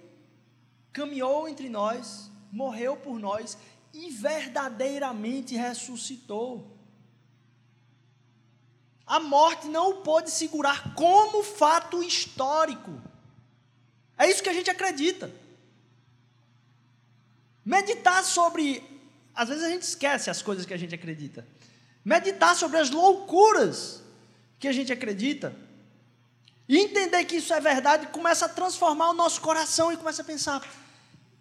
caminhou 0.98 1.48
entre 1.48 1.70
nós, 1.70 2.32
morreu 2.52 2.98
por 2.98 3.20
nós 3.20 3.56
e 3.94 4.10
verdadeiramente 4.10 5.56
ressuscitou. 5.56 6.76
A 9.06 9.20
morte 9.20 9.68
não 9.68 9.92
o 9.92 9.96
pôde 10.02 10.32
segurar 10.32 10.96
como 10.96 11.44
fato 11.44 12.04
histórico. 12.04 13.00
É 14.18 14.28
isso 14.30 14.42
que 14.42 14.50
a 14.50 14.54
gente 14.54 14.72
acredita. 14.72 15.32
Meditar 17.64 18.24
sobre. 18.24 18.84
Às 19.36 19.50
vezes 19.50 19.64
a 19.64 19.70
gente 19.70 19.84
esquece 19.84 20.32
as 20.32 20.42
coisas 20.42 20.66
que 20.66 20.74
a 20.74 20.78
gente 20.78 20.96
acredita. 20.96 21.48
Meditar 22.04 22.56
sobre 22.56 22.78
as 22.78 22.90
loucuras 22.90 24.02
que 24.60 24.68
a 24.68 24.72
gente 24.72 24.92
acredita. 24.92 25.56
E 26.68 26.80
entender 26.80 27.24
que 27.26 27.38
isso 27.38 27.54
é 27.54 27.60
verdade 27.62 28.08
começa 28.08 28.46
a 28.46 28.50
transformar 28.50 29.12
o 29.12 29.14
nosso 29.14 29.40
coração 29.40 29.92
e 29.92 29.98
começa 29.98 30.22
a 30.22 30.26
pensar: 30.26 30.62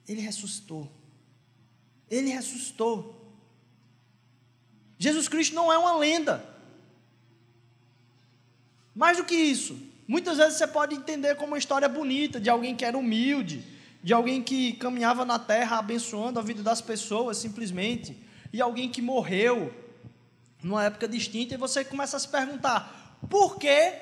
Ele 0.08 0.20
ressuscitou. 0.20 0.90
Ele 2.10 2.30
ressuscitou. 2.30 3.14
Jesus 4.98 5.28
Cristo 5.28 5.54
não 5.54 5.72
é 5.72 5.78
uma 5.78 5.96
lenda. 5.96 6.44
Mais 8.94 9.18
do 9.18 9.24
que 9.24 9.34
isso, 9.34 9.78
muitas 10.08 10.38
vezes 10.38 10.56
você 10.56 10.66
pode 10.66 10.94
entender 10.94 11.34
como 11.34 11.48
uma 11.48 11.58
história 11.58 11.88
bonita 11.88 12.40
de 12.40 12.48
alguém 12.48 12.74
que 12.74 12.84
era 12.84 12.96
humilde, 12.96 13.62
de 14.02 14.12
alguém 14.14 14.42
que 14.42 14.72
caminhava 14.74 15.24
na 15.24 15.38
terra 15.38 15.78
abençoando 15.78 16.38
a 16.38 16.42
vida 16.42 16.62
das 16.62 16.80
pessoas 16.80 17.36
simplesmente, 17.36 18.16
e 18.52 18.60
alguém 18.60 18.88
que 18.88 19.02
morreu 19.02 19.74
numa 20.62 20.84
época 20.84 21.06
distinta, 21.06 21.54
e 21.54 21.58
você 21.58 21.84
começa 21.84 22.16
a 22.16 22.20
se 22.20 22.28
perguntar 22.28 23.18
por 23.28 23.58
que 23.58 23.92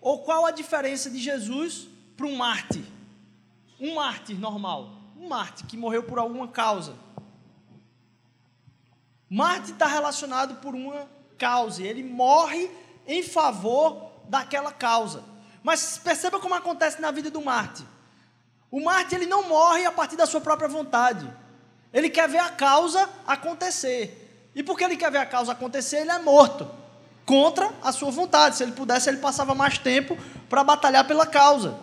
ou 0.00 0.18
qual 0.18 0.44
a 0.44 0.50
diferença 0.50 1.08
de 1.08 1.18
Jesus 1.18 1.88
para 2.16 2.26
um 2.26 2.36
mártir? 2.36 2.82
Um 3.80 3.94
mártir 3.94 4.38
normal, 4.38 5.01
um 5.22 5.28
mártir 5.28 5.66
que 5.66 5.76
morreu 5.76 6.02
por 6.02 6.18
alguma 6.18 6.48
causa. 6.48 6.94
Mártir 9.30 9.72
está 9.72 9.86
relacionado 9.86 10.56
por 10.56 10.74
uma 10.74 11.08
causa, 11.38 11.82
ele 11.82 12.02
morre 12.02 12.68
em 13.06 13.22
favor 13.22 14.10
daquela 14.28 14.72
causa. 14.72 15.22
Mas 15.62 15.96
perceba 15.98 16.40
como 16.40 16.54
acontece 16.54 17.00
na 17.00 17.12
vida 17.12 17.30
do 17.30 17.40
mártir. 17.40 17.86
O 18.70 18.82
Marte 18.82 19.14
ele 19.14 19.26
não 19.26 19.48
morre 19.48 19.84
a 19.84 19.92
partir 19.92 20.16
da 20.16 20.26
sua 20.26 20.40
própria 20.40 20.68
vontade. 20.68 21.30
Ele 21.92 22.10
quer 22.10 22.28
ver 22.28 22.38
a 22.38 22.48
causa 22.48 23.08
acontecer. 23.26 24.50
E 24.54 24.62
porque 24.62 24.82
ele 24.82 24.96
quer 24.96 25.10
ver 25.10 25.18
a 25.18 25.26
causa 25.26 25.52
acontecer, 25.52 25.98
ele 25.98 26.10
é 26.10 26.18
morto 26.18 26.68
contra 27.24 27.70
a 27.82 27.92
sua 27.92 28.10
vontade. 28.10 28.56
Se 28.56 28.62
ele 28.62 28.72
pudesse, 28.72 29.08
ele 29.08 29.18
passava 29.18 29.54
mais 29.54 29.78
tempo 29.78 30.16
para 30.48 30.64
batalhar 30.64 31.06
pela 31.06 31.26
causa. 31.26 31.78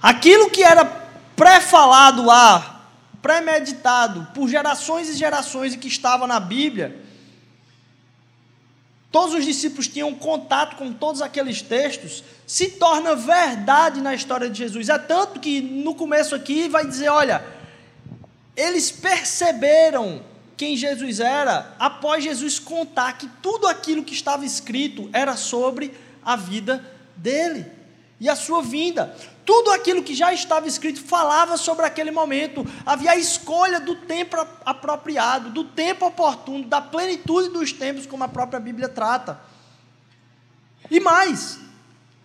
Aquilo 0.00 0.50
que 0.50 0.62
era 0.62 1.01
pré-falado 1.42 2.24
lá, 2.24 2.86
pré-meditado 3.20 4.28
por 4.32 4.48
gerações 4.48 5.08
e 5.08 5.14
gerações 5.14 5.74
e 5.74 5.76
que 5.76 5.88
estava 5.88 6.24
na 6.24 6.38
Bíblia, 6.38 7.04
todos 9.10 9.34
os 9.34 9.44
discípulos 9.44 9.88
tinham 9.88 10.14
contato 10.14 10.76
com 10.76 10.92
todos 10.92 11.20
aqueles 11.20 11.60
textos, 11.60 12.22
se 12.46 12.70
torna 12.70 13.16
verdade 13.16 14.00
na 14.00 14.14
história 14.14 14.48
de 14.48 14.56
Jesus. 14.56 14.88
É 14.88 14.96
tanto 14.98 15.40
que 15.40 15.60
no 15.60 15.96
começo 15.96 16.32
aqui 16.32 16.68
vai 16.68 16.86
dizer: 16.86 17.08
olha, 17.08 17.44
eles 18.54 18.92
perceberam 18.92 20.22
quem 20.56 20.76
Jesus 20.76 21.18
era 21.18 21.74
após 21.76 22.22
Jesus 22.22 22.60
contar 22.60 23.18
que 23.18 23.28
tudo 23.42 23.66
aquilo 23.66 24.04
que 24.04 24.14
estava 24.14 24.46
escrito 24.46 25.10
era 25.12 25.36
sobre 25.36 25.92
a 26.24 26.36
vida 26.36 26.88
dele 27.16 27.81
e 28.22 28.28
a 28.28 28.36
sua 28.36 28.62
vinda. 28.62 29.12
Tudo 29.44 29.72
aquilo 29.72 30.00
que 30.00 30.14
já 30.14 30.32
estava 30.32 30.68
escrito 30.68 31.02
falava 31.02 31.56
sobre 31.56 31.84
aquele 31.84 32.12
momento. 32.12 32.64
Havia 32.86 33.10
a 33.10 33.16
escolha 33.16 33.80
do 33.80 33.96
tempo 33.96 34.36
apropriado, 34.64 35.50
do 35.50 35.64
tempo 35.64 36.06
oportuno, 36.06 36.64
da 36.64 36.80
plenitude 36.80 37.48
dos 37.48 37.72
tempos, 37.72 38.06
como 38.06 38.22
a 38.22 38.28
própria 38.28 38.60
Bíblia 38.60 38.88
trata. 38.88 39.40
E 40.88 41.00
mais, 41.00 41.58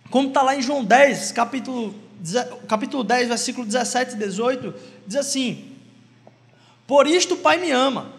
como 0.08 0.28
está 0.28 0.40
lá 0.40 0.54
em 0.54 0.62
João 0.62 0.84
10, 0.84 1.32
capítulo, 1.32 1.92
capítulo 2.68 3.02
10, 3.02 3.26
versículo 3.26 3.66
17 3.66 4.14
e 4.14 4.18
18, 4.18 4.74
diz 5.04 5.16
assim: 5.16 5.76
Por 6.86 7.08
isto 7.08 7.34
o 7.34 7.38
Pai 7.38 7.58
me 7.58 7.72
ama, 7.72 8.12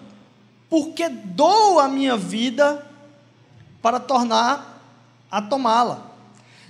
porque 0.70 1.08
dou 1.08 1.80
a 1.80 1.88
minha 1.88 2.18
vida 2.18 2.86
para 3.82 4.02
tornar 4.02 4.84
a 5.32 5.42
tomá-la. 5.42 6.09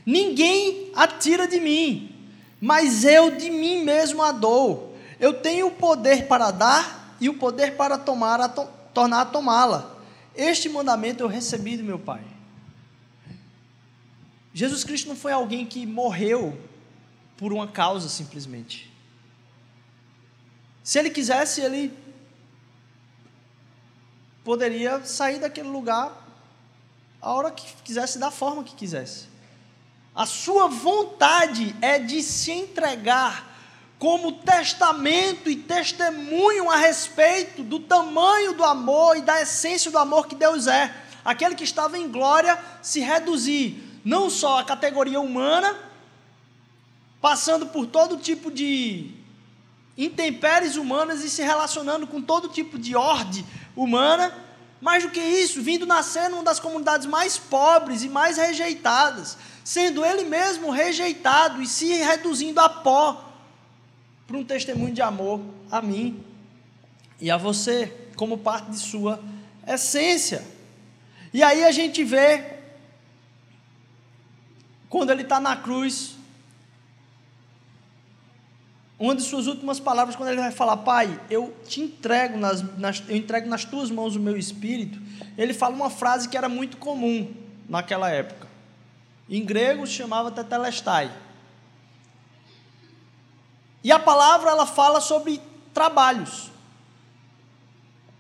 Ninguém 0.10 0.92
a 0.96 1.06
tira 1.06 1.48
de 1.48 1.60
mim, 1.60 2.12
mas 2.60 3.06
eu 3.06 3.38
de 3.38 3.48
mim 3.52 3.84
mesmo 3.84 4.24
a 4.24 4.32
dou. 4.32 4.98
Eu 5.20 5.36
tenho 5.36 5.68
o 5.68 5.72
poder 5.72 6.26
para 6.26 6.50
dar 6.50 7.16
e 7.22 7.30
o 7.30 7.38
poder 7.38 7.78
para 7.78 7.96
tomar, 7.96 8.42
a 8.42 8.50
to, 8.50 8.68
tornar 8.92 9.22
a 9.22 9.26
tomá-la. 9.26 9.96
Este 10.36 10.68
mandamento 10.68 11.22
eu 11.22 11.28
recebi 11.28 11.78
do 11.78 11.84
meu 11.84 12.00
Pai. 12.00 12.24
Jesus 14.52 14.84
Cristo 14.84 15.08
não 15.10 15.16
foi 15.16 15.32
alguém 15.32 15.64
que 15.64 15.86
morreu 15.86 16.60
por 17.38 17.54
uma 17.54 17.68
causa 17.68 18.10
simplesmente. 18.10 18.92
Se 20.84 20.98
ele 20.98 21.12
quisesse, 21.12 21.62
ele 21.62 21.96
poderia 24.44 25.06
sair 25.06 25.38
daquele 25.38 25.70
lugar 25.70 26.28
a 27.22 27.32
hora 27.32 27.52
que 27.52 27.72
quisesse, 27.84 28.18
da 28.18 28.32
forma 28.32 28.64
que 28.64 28.74
quisesse. 28.74 29.29
A 30.16 30.26
sua 30.26 30.68
vontade 30.68 31.76
é 31.82 32.00
de 32.00 32.22
se 32.22 32.52
entregar 32.52 33.48
como 33.98 34.32
testamento 34.32 35.50
e 35.50 35.56
testemunho 35.58 36.70
a 36.70 36.78
respeito 36.78 37.64
do 37.64 37.80
tamanho 37.80 38.54
do 38.54 38.64
amor 38.64 39.18
e 39.18 39.22
da 39.22 39.42
essência 39.42 39.92
do 39.92 39.98
amor 39.98 40.28
que 40.28 40.36
Deus 40.36 40.68
é. 40.68 40.94
Aquele 41.24 41.54
que 41.54 41.66
estava 41.66 41.98
em 41.98 42.10
glória 42.10 42.58
se 42.82 43.02
reduzir 43.02 44.02
não 44.04 44.30
só 44.30 44.60
à 44.60 44.64
categoria 44.64 45.20
humana, 45.20 45.78
passando 47.22 47.68
por 47.68 47.86
todo 47.86 48.18
tipo 48.18 48.50
de 48.50 49.12
intempéries 49.98 50.78
humanas 50.78 51.22
e 51.22 51.30
se 51.30 51.42
relacionando 51.42 52.08
com 52.08 52.22
todo 52.22 52.48
tipo 52.48 52.80
de 52.80 52.96
ordem 52.96 53.46
humana, 53.76 54.34
mais 54.82 55.04
do 55.04 55.10
que 55.10 55.20
isso, 55.20 55.62
vindo 55.62 55.86
nascer 55.86 56.30
numa 56.30 56.44
das 56.44 56.60
comunidades 56.60 57.06
mais 57.06 57.38
pobres 57.38 58.04
e 58.04 58.10
mais 58.10 58.38
rejeitadas, 58.38 59.38
sendo 59.64 60.06
ele 60.06 60.24
mesmo 60.24 60.72
rejeitado 60.72 61.62
e 61.62 61.68
se 61.68 61.94
reduzindo 61.94 62.60
a 62.60 62.70
pó 62.70 63.30
para 64.26 64.38
um 64.38 64.44
testemunho 64.44 64.94
de 64.94 65.02
amor 65.02 65.42
a 65.72 65.82
mim 65.82 66.24
e 67.20 67.30
a 67.30 67.38
você, 67.38 67.92
como 68.16 68.38
parte 68.38 68.72
de 68.72 68.78
sua 68.78 69.22
essência. 69.68 70.46
E 71.34 71.44
aí 71.44 71.64
a 71.64 71.72
gente 71.72 72.04
vê, 72.04 72.58
quando 74.90 75.12
ele 75.12 75.24
está 75.24 75.40
na 75.40 75.58
cruz, 75.58 76.16
uma 79.00 79.16
de 79.16 79.22
suas 79.24 79.48
últimas 79.48 79.80
palavras, 79.80 80.18
quando 80.18 80.30
ele 80.30 80.42
vai 80.42 80.52
falar, 80.52 80.76
Pai, 80.78 81.20
eu 81.30 81.56
te 81.66 81.80
entrego 81.80 82.38
nas, 82.38 82.62
nas, 82.78 83.02
eu 83.08 83.16
entrego 83.16 83.48
nas 83.48 83.64
tuas 83.64 83.90
mãos 83.90 84.18
o 84.18 84.20
meu 84.20 84.36
espírito, 84.36 85.00
ele 85.38 85.54
fala 85.54 85.74
uma 85.74 85.90
frase 85.90 86.28
que 86.28 86.38
era 86.38 86.50
muito 86.50 86.76
comum 86.76 87.34
naquela 87.68 88.10
época. 88.10 88.48
Em 89.30 89.46
grego 89.46 89.88
se 89.88 89.94
chamava 89.94 90.30
tetelestai. 90.32 91.10
E 93.82 93.90
a 93.90 93.98
palavra 94.00 94.50
ela 94.50 94.66
fala 94.66 95.00
sobre 95.00 95.42
trabalhos. 95.74 96.52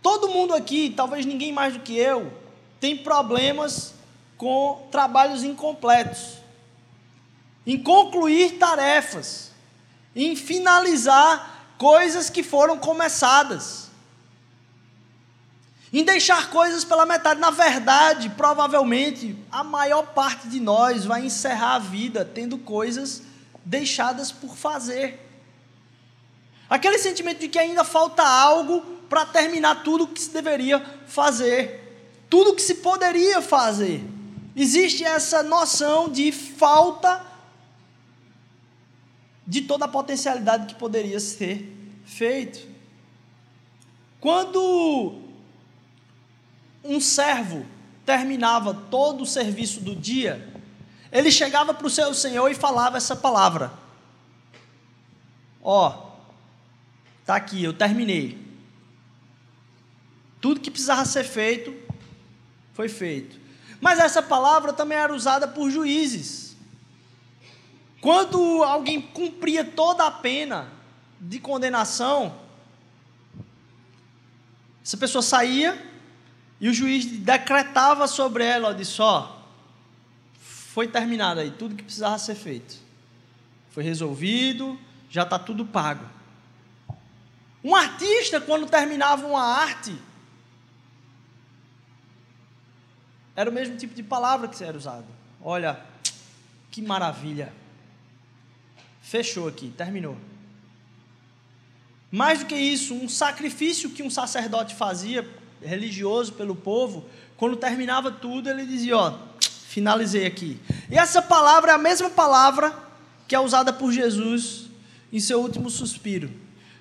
Todo 0.01 0.29
mundo 0.29 0.53
aqui, 0.53 0.93
talvez 0.95 1.25
ninguém 1.25 1.51
mais 1.51 1.73
do 1.73 1.81
que 1.81 1.97
eu, 1.97 2.31
tem 2.79 2.95
problemas 2.95 3.93
com 4.37 4.87
trabalhos 4.89 5.43
incompletos, 5.43 6.37
em 7.67 7.77
concluir 7.77 8.57
tarefas, 8.57 9.48
em 10.25 10.35
finalizar 10.35 11.75
coisas 11.77 12.29
que 12.29 12.43
foram 12.43 12.77
começadas 12.77 13.89
em 15.91 16.03
deixar 16.03 16.49
coisas 16.49 16.83
pela 16.83 17.05
metade. 17.05 17.39
Na 17.39 17.49
verdade, 17.49 18.29
provavelmente, 18.29 19.35
a 19.51 19.63
maior 19.63 20.07
parte 20.07 20.47
de 20.47 20.59
nós 20.59 21.05
vai 21.05 21.25
encerrar 21.25 21.75
a 21.75 21.79
vida 21.79 22.23
tendo 22.23 22.57
coisas 22.57 23.23
deixadas 23.65 24.31
por 24.31 24.55
fazer. 24.55 25.25
Aquele 26.69 26.99
sentimento 26.99 27.39
de 27.39 27.47
que 27.47 27.57
ainda 27.57 27.83
falta 27.83 28.23
algo 28.23 28.81
para 29.09 29.25
terminar 29.25 29.83
tudo 29.83 30.03
o 30.03 30.07
que 30.07 30.21
se 30.21 30.29
deveria 30.29 30.83
fazer, 31.07 32.23
tudo 32.29 32.51
o 32.51 32.55
que 32.55 32.61
se 32.61 32.75
poderia 32.75 33.41
fazer. 33.41 34.03
Existe 34.55 35.03
essa 35.03 35.41
noção 35.41 36.09
de 36.09 36.31
falta 36.31 37.28
de 39.49 39.61
toda 39.61 39.85
a 39.85 39.87
potencialidade 39.87 40.67
que 40.67 40.75
poderia 40.79 41.19
ser 41.19 41.75
feito. 42.05 42.67
Quando 44.21 45.23
um 46.83 47.01
servo 47.01 47.65
terminava 48.05 48.75
todo 48.75 49.23
o 49.23 49.25
serviço 49.25 49.81
do 49.81 49.95
dia, 49.95 50.53
ele 51.11 51.31
chegava 51.31 51.73
para 51.73 51.87
o 51.87 51.89
seu 51.89 52.13
senhor 52.13 52.47
e 52.51 52.53
falava 52.53 52.97
essa 52.97 53.15
palavra: 53.15 53.73
Ó, 55.63 55.89
oh, 55.89 57.31
aqui, 57.31 57.63
eu 57.63 57.73
terminei. 57.73 58.37
Tudo 60.39 60.59
que 60.59 60.69
precisava 60.69 61.05
ser 61.05 61.23
feito 61.23 61.75
foi 62.75 62.87
feito. 62.87 63.35
Mas 63.81 63.97
essa 63.97 64.21
palavra 64.21 64.71
também 64.73 64.99
era 64.99 65.13
usada 65.13 65.47
por 65.47 65.71
juízes. 65.71 66.48
Quando 68.01 68.63
alguém 68.63 69.01
cumpria 69.01 69.63
toda 69.63 70.05
a 70.05 70.11
pena 70.11 70.71
de 71.19 71.39
condenação, 71.39 72.33
essa 74.83 74.97
pessoa 74.97 75.21
saía 75.21 75.85
e 76.61 76.69
o 76.69 76.73
juiz 76.73 77.05
decretava 77.05 78.07
sobre 78.07 78.43
ela, 78.43 78.73
disse, 78.73 79.01
ó, 79.01 79.37
foi 80.39 80.87
terminado 80.87 81.41
aí, 81.41 81.51
tudo 81.51 81.75
que 81.75 81.83
precisava 81.83 82.17
ser 82.17 82.35
feito. 82.35 82.77
Foi 83.71 83.83
resolvido, 83.83 84.79
já 85.09 85.23
está 85.23 85.37
tudo 85.37 85.65
pago. 85.65 86.05
Um 87.63 87.75
artista, 87.75 88.39
quando 88.39 88.69
terminava 88.69 89.27
uma 89.27 89.43
arte, 89.43 89.95
era 93.35 93.49
o 93.49 93.53
mesmo 93.53 93.77
tipo 93.77 93.93
de 93.93 94.03
palavra 94.03 94.47
que 94.47 94.63
era 94.63 94.77
usado. 94.77 95.05
Olha, 95.41 95.79
que 96.71 96.81
maravilha. 96.81 97.53
Fechou 99.09 99.47
aqui, 99.47 99.73
terminou. 99.75 100.15
Mais 102.11 102.41
do 102.41 102.45
que 102.45 102.53
isso, 102.53 102.93
um 102.93 103.09
sacrifício 103.09 103.89
que 103.89 104.03
um 104.03 104.09
sacerdote 104.09 104.75
fazia, 104.75 105.27
religioso 105.63 106.33
pelo 106.33 106.55
povo, 106.55 107.03
quando 107.35 107.55
terminava 107.55 108.11
tudo, 108.11 108.47
ele 108.47 108.67
dizia: 108.67 108.95
Ó, 108.95 109.17
finalizei 109.67 110.27
aqui. 110.27 110.59
E 110.91 110.95
essa 110.95 111.23
palavra 111.23 111.71
é 111.71 111.73
a 111.73 111.79
mesma 111.79 112.11
palavra 112.11 112.71
que 113.27 113.33
é 113.33 113.39
usada 113.39 113.73
por 113.73 113.91
Jesus 113.91 114.67
em 115.11 115.19
seu 115.19 115.41
último 115.41 115.71
suspiro, 115.71 116.29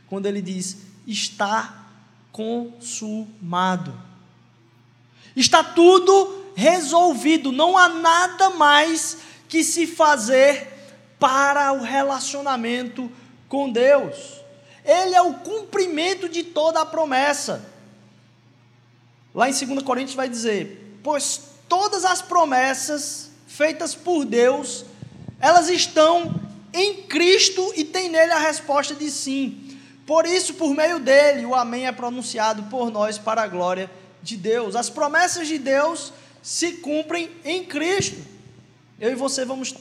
quando 0.07 0.27
ele 0.27 0.43
diz: 0.43 0.83
Está 1.07 1.87
consumado. 2.31 3.99
Está 5.35 5.65
tudo 5.65 6.45
resolvido, 6.55 7.51
não 7.51 7.79
há 7.79 7.89
nada 7.89 8.51
mais 8.51 9.17
que 9.49 9.65
se 9.65 9.87
fazer 9.87 10.78
para 11.19 11.73
o 11.73 11.83
relacionamento 11.83 13.11
com 13.49 13.71
Deus. 13.71 14.43
Ele 14.85 15.15
é 15.15 15.23
o 15.23 15.35
cumprimento 15.35 16.29
de 16.29 16.43
toda 16.43 16.81
a 16.81 16.87
promessa. 16.87 17.65
Lá 19.35 19.49
em 19.49 19.53
2 19.53 19.83
Coríntios 19.83 20.17
vai 20.17 20.29
dizer: 20.29 20.99
Pois 21.03 21.41
todas 21.69 22.05
as 22.05 22.23
promessas 22.23 23.31
feitas 23.47 23.95
por 23.95 24.25
Deus, 24.25 24.85
elas 25.41 25.69
estão 25.69 26.41
em 26.73 27.03
Cristo 27.03 27.73
e 27.77 27.85
tem 27.85 28.09
nele 28.09 28.33
a 28.33 28.39
resposta 28.39 28.95
de 28.95 29.11
sim. 29.11 29.79
Por 30.07 30.25
isso, 30.25 30.55
por 30.55 30.75
meio 30.75 30.99
dele, 30.99 31.45
o 31.45 31.55
Amém 31.55 31.87
é 31.87 31.93
pronunciado 31.93 32.63
por 32.65 32.91
nós 32.91 33.19
para 33.19 33.43
a 33.43 33.47
glória 33.47 33.91
de 34.23 34.37
Deus. 34.37 34.75
As 34.75 34.89
promessas 34.89 35.47
de 35.47 35.59
Deus 35.59 36.13
se 36.43 36.73
cumprem 36.75 37.31
em 37.45 37.65
Cristo. 37.65 38.17
Eu 38.99 39.13
e 39.13 39.15
você 39.15 39.45
vamos 39.45 39.75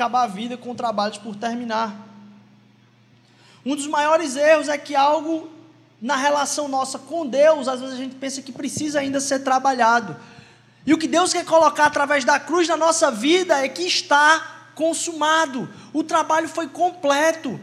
acabar 0.00 0.22
a 0.22 0.26
vida 0.26 0.56
com 0.56 0.74
trabalhos 0.74 1.18
por 1.18 1.36
terminar. 1.36 1.94
Um 3.66 3.76
dos 3.76 3.86
maiores 3.86 4.34
erros 4.34 4.66
é 4.66 4.78
que 4.78 4.96
algo 4.96 5.50
na 6.00 6.16
relação 6.16 6.68
nossa 6.68 6.98
com 6.98 7.26
Deus, 7.26 7.68
às 7.68 7.80
vezes 7.80 7.96
a 7.96 7.98
gente 7.98 8.14
pensa 8.14 8.40
que 8.40 8.50
precisa 8.50 9.00
ainda 9.00 9.20
ser 9.20 9.40
trabalhado. 9.40 10.16
E 10.86 10.94
o 10.94 10.98
que 10.98 11.06
Deus 11.06 11.34
quer 11.34 11.44
colocar 11.44 11.84
através 11.84 12.24
da 12.24 12.40
cruz 12.40 12.66
na 12.66 12.78
nossa 12.78 13.10
vida 13.10 13.62
é 13.62 13.68
que 13.68 13.82
está 13.82 14.70
consumado. 14.74 15.68
O 15.92 16.02
trabalho 16.02 16.48
foi 16.48 16.66
completo. 16.66 17.60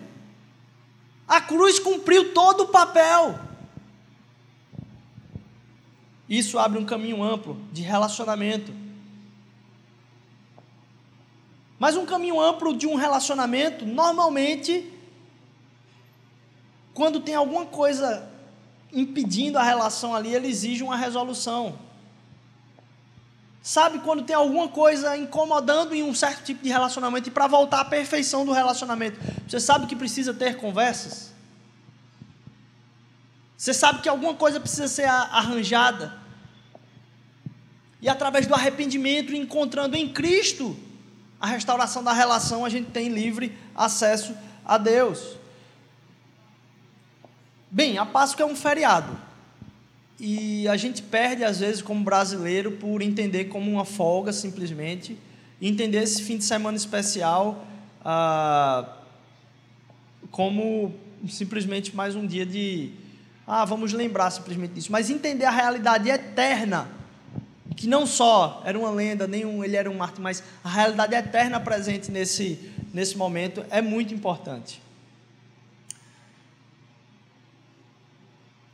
A 1.28 1.42
cruz 1.42 1.80
cumpriu 1.80 2.36
todo 2.36 2.66
o 2.66 2.68
papel. 2.68 3.40
Isso 6.30 6.60
abre 6.60 6.78
um 6.78 6.86
caminho 6.86 7.24
amplo 7.24 7.60
de 7.74 7.82
relacionamento. 7.82 8.72
Mas 11.80 11.96
um 11.96 12.06
caminho 12.06 12.40
amplo 12.40 12.76
de 12.76 12.88
um 12.88 12.96
relacionamento, 12.96 13.86
normalmente, 13.86 14.92
quando 16.94 17.20
tem 17.20 17.36
alguma 17.36 17.66
coisa 17.66 18.28
impedindo 18.92 19.60
a 19.60 19.64
relação 19.64 20.16
ali, 20.16 20.34
ele 20.34 20.48
exige 20.48 20.82
uma 20.82 20.96
resolução. 20.96 21.78
Sabe 23.62 24.00
quando 24.00 24.24
tem 24.24 24.36
alguma 24.36 24.70
coisa 24.70 25.16
incomodando 25.18 25.94
em 25.94 26.02
um 26.02 26.16
certo 26.16 26.44
tipo 26.44 26.64
de 26.64 26.70
relacionamento 26.70 27.28
e 27.28 27.32
para 27.32 27.48
voltar 27.48 27.82
à 27.82 27.86
perfeição 27.86 28.46
do 28.46 28.54
relacionamento, 28.54 29.20
você 29.48 29.60
sabe 29.60 29.86
que 29.88 29.96
precisa 29.96 30.34
ter 30.34 30.56
conversas? 30.56 31.34
Você 33.58 33.74
sabe 33.74 34.02
que 34.02 34.10
alguma 34.10 34.34
coisa 34.36 34.60
precisa 34.60 34.88
ser 34.88 35.06
arranjada? 35.06 36.14
E 38.02 38.08
através 38.08 38.48
do 38.48 38.54
arrependimento, 38.54 39.36
encontrando 39.36 39.98
em 39.98 40.08
Cristo 40.08 40.78
a 41.40 41.48
restauração 41.48 42.04
da 42.04 42.14
relação, 42.14 42.66
a 42.66 42.70
gente 42.70 42.90
tem 42.90 43.10
livre 43.10 43.56
acesso 43.76 44.36
a 44.66 44.78
Deus. 44.78 45.38
Bem, 47.70 47.98
a 47.98 48.06
Páscoa 48.06 48.44
é 48.44 48.46
um 48.46 48.56
feriado. 48.56 49.18
E 50.20 50.68
a 50.68 50.76
gente 50.76 51.04
perde, 51.04 51.44
às 51.44 51.60
vezes, 51.60 51.82
como 51.82 52.04
brasileiro, 52.04 52.72
por 52.72 53.02
entender 53.02 53.46
como 53.46 53.70
uma 53.70 53.86
folga, 53.86 54.34
simplesmente. 54.34 55.18
Entender 55.62 56.02
esse 56.02 56.24
fim 56.24 56.38
de 56.38 56.44
semana 56.44 56.76
especial 56.76 57.68
ah, 58.04 58.98
como 60.32 60.96
simplesmente 61.30 61.96
mais 61.96 62.16
um 62.16 62.26
dia 62.26 62.46
de. 62.46 62.92
Ah, 63.46 63.64
vamos 63.66 63.94
lembrar 63.94 64.32
simplesmente 64.32 64.74
disso. 64.74 64.92
Mas 64.92 65.10
entender 65.10 65.46
a 65.46 65.52
realidade 65.52 66.10
eterna 66.10 66.97
que 67.78 67.86
não 67.88 68.08
só 68.08 68.64
era 68.66 68.78
uma 68.78 68.90
lenda, 68.90 69.28
nem 69.28 69.46
um, 69.46 69.64
ele 69.64 69.76
era 69.76 69.90
um 69.90 69.94
mártir, 69.94 70.20
mas 70.20 70.44
a 70.64 70.70
realidade 70.70 71.14
eterna 71.14 71.60
presente 71.60 72.12
nesse, 72.12 72.74
nesse 72.92 73.16
momento 73.16 73.64
é 73.70 73.84
muito 73.84 74.16
importante. 74.16 74.82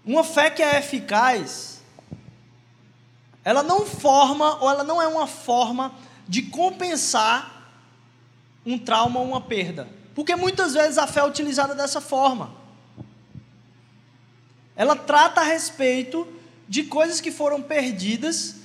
Uma 0.05 0.23
fé 0.23 0.49
que 0.49 0.63
é 0.63 0.79
eficaz, 0.79 1.81
ela 3.43 3.61
não 3.61 3.85
forma, 3.85 4.55
ou 4.63 4.69
ela 4.69 4.85
não 4.85 5.01
é 5.01 5.07
uma 5.07 5.27
forma 5.27 5.93
de 6.25 6.43
compensar 6.43 7.69
um 8.65 8.77
trauma 8.79 9.19
ou 9.19 9.27
uma 9.27 9.41
perda. 9.41 9.85
Porque 10.15 10.33
muitas 10.33 10.73
vezes 10.73 10.97
a 10.97 11.07
fé 11.07 11.19
é 11.19 11.25
utilizada 11.25 11.75
dessa 11.75 11.99
forma. 11.99 12.55
Ela 14.77 14.95
trata 14.95 15.41
a 15.41 15.43
respeito 15.43 16.25
de 16.69 16.83
coisas 16.83 17.19
que 17.19 17.31
foram 17.31 17.61
perdidas 17.61 18.62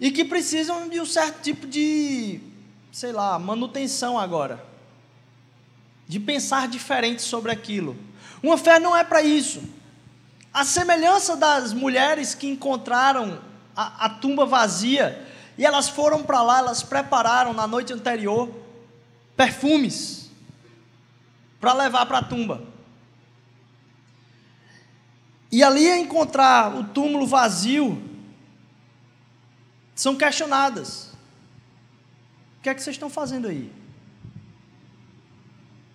e 0.00 0.10
que 0.10 0.24
precisam 0.24 0.88
de 0.88 1.00
um 1.00 1.06
certo 1.06 1.42
tipo 1.42 1.66
de, 1.66 2.40
sei 2.92 3.12
lá, 3.12 3.38
manutenção 3.38 4.18
agora. 4.18 4.64
De 6.06 6.18
pensar 6.20 6.68
diferente 6.68 7.22
sobre 7.22 7.52
aquilo. 7.52 7.96
Uma 8.42 8.56
fé 8.56 8.78
não 8.78 8.96
é 8.96 9.02
para 9.04 9.22
isso. 9.22 9.62
A 10.52 10.64
semelhança 10.64 11.36
das 11.36 11.72
mulheres 11.72 12.34
que 12.34 12.48
encontraram 12.48 13.40
a, 13.76 14.06
a 14.06 14.08
tumba 14.08 14.46
vazia 14.46 15.26
e 15.56 15.66
elas 15.66 15.88
foram 15.88 16.22
para 16.22 16.40
lá, 16.40 16.58
elas 16.58 16.82
prepararam 16.82 17.52
na 17.52 17.66
noite 17.66 17.92
anterior 17.92 18.48
perfumes 19.36 20.30
para 21.60 21.72
levar 21.72 22.06
para 22.06 22.18
a 22.18 22.24
tumba. 22.24 22.62
E 25.50 25.62
ali 25.62 25.88
encontrar 25.88 26.76
o 26.76 26.84
túmulo 26.84 27.26
vazio, 27.26 28.02
são 29.98 30.14
questionadas. 30.14 31.10
O 32.56 32.62
que 32.62 32.68
é 32.68 32.74
que 32.74 32.80
vocês 32.80 32.94
estão 32.94 33.10
fazendo 33.10 33.48
aí? 33.48 33.68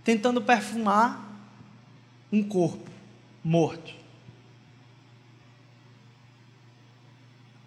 Tentando 0.03 0.41
perfumar 0.41 1.25
um 2.29 2.43
corpo 2.43 2.91
morto. 3.41 3.93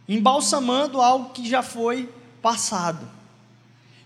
Embalsamando 0.07 1.01
algo 1.01 1.31
que 1.31 1.49
já 1.49 1.62
foi 1.62 2.12
passado. 2.42 3.11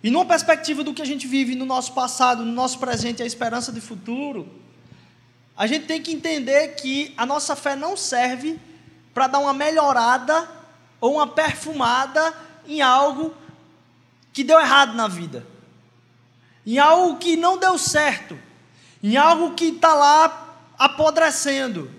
E 0.00 0.08
numa 0.08 0.24
perspectiva 0.24 0.84
do 0.84 0.94
que 0.94 1.02
a 1.02 1.06
gente 1.06 1.26
vive 1.26 1.56
no 1.56 1.66
nosso 1.66 1.92
passado, 1.94 2.44
no 2.44 2.52
nosso 2.52 2.78
presente 2.78 3.18
e 3.18 3.22
a 3.24 3.26
esperança 3.26 3.72
de 3.72 3.80
futuro, 3.80 4.48
a 5.56 5.66
gente 5.66 5.86
tem 5.86 6.00
que 6.00 6.12
entender 6.12 6.76
que 6.76 7.12
a 7.16 7.26
nossa 7.26 7.56
fé 7.56 7.74
não 7.74 7.96
serve 7.96 8.56
para 9.12 9.26
dar 9.26 9.40
uma 9.40 9.52
melhorada 9.52 10.59
ou 11.00 11.14
uma 11.14 11.26
perfumada 11.26 12.34
em 12.66 12.82
algo 12.82 13.34
que 14.32 14.44
deu 14.44 14.60
errado 14.60 14.94
na 14.94 15.08
vida, 15.08 15.46
em 16.66 16.78
algo 16.78 17.18
que 17.18 17.36
não 17.36 17.58
deu 17.58 17.78
certo, 17.78 18.38
em 19.02 19.16
algo 19.16 19.54
que 19.54 19.66
está 19.66 19.94
lá 19.94 20.56
apodrecendo. 20.78 21.90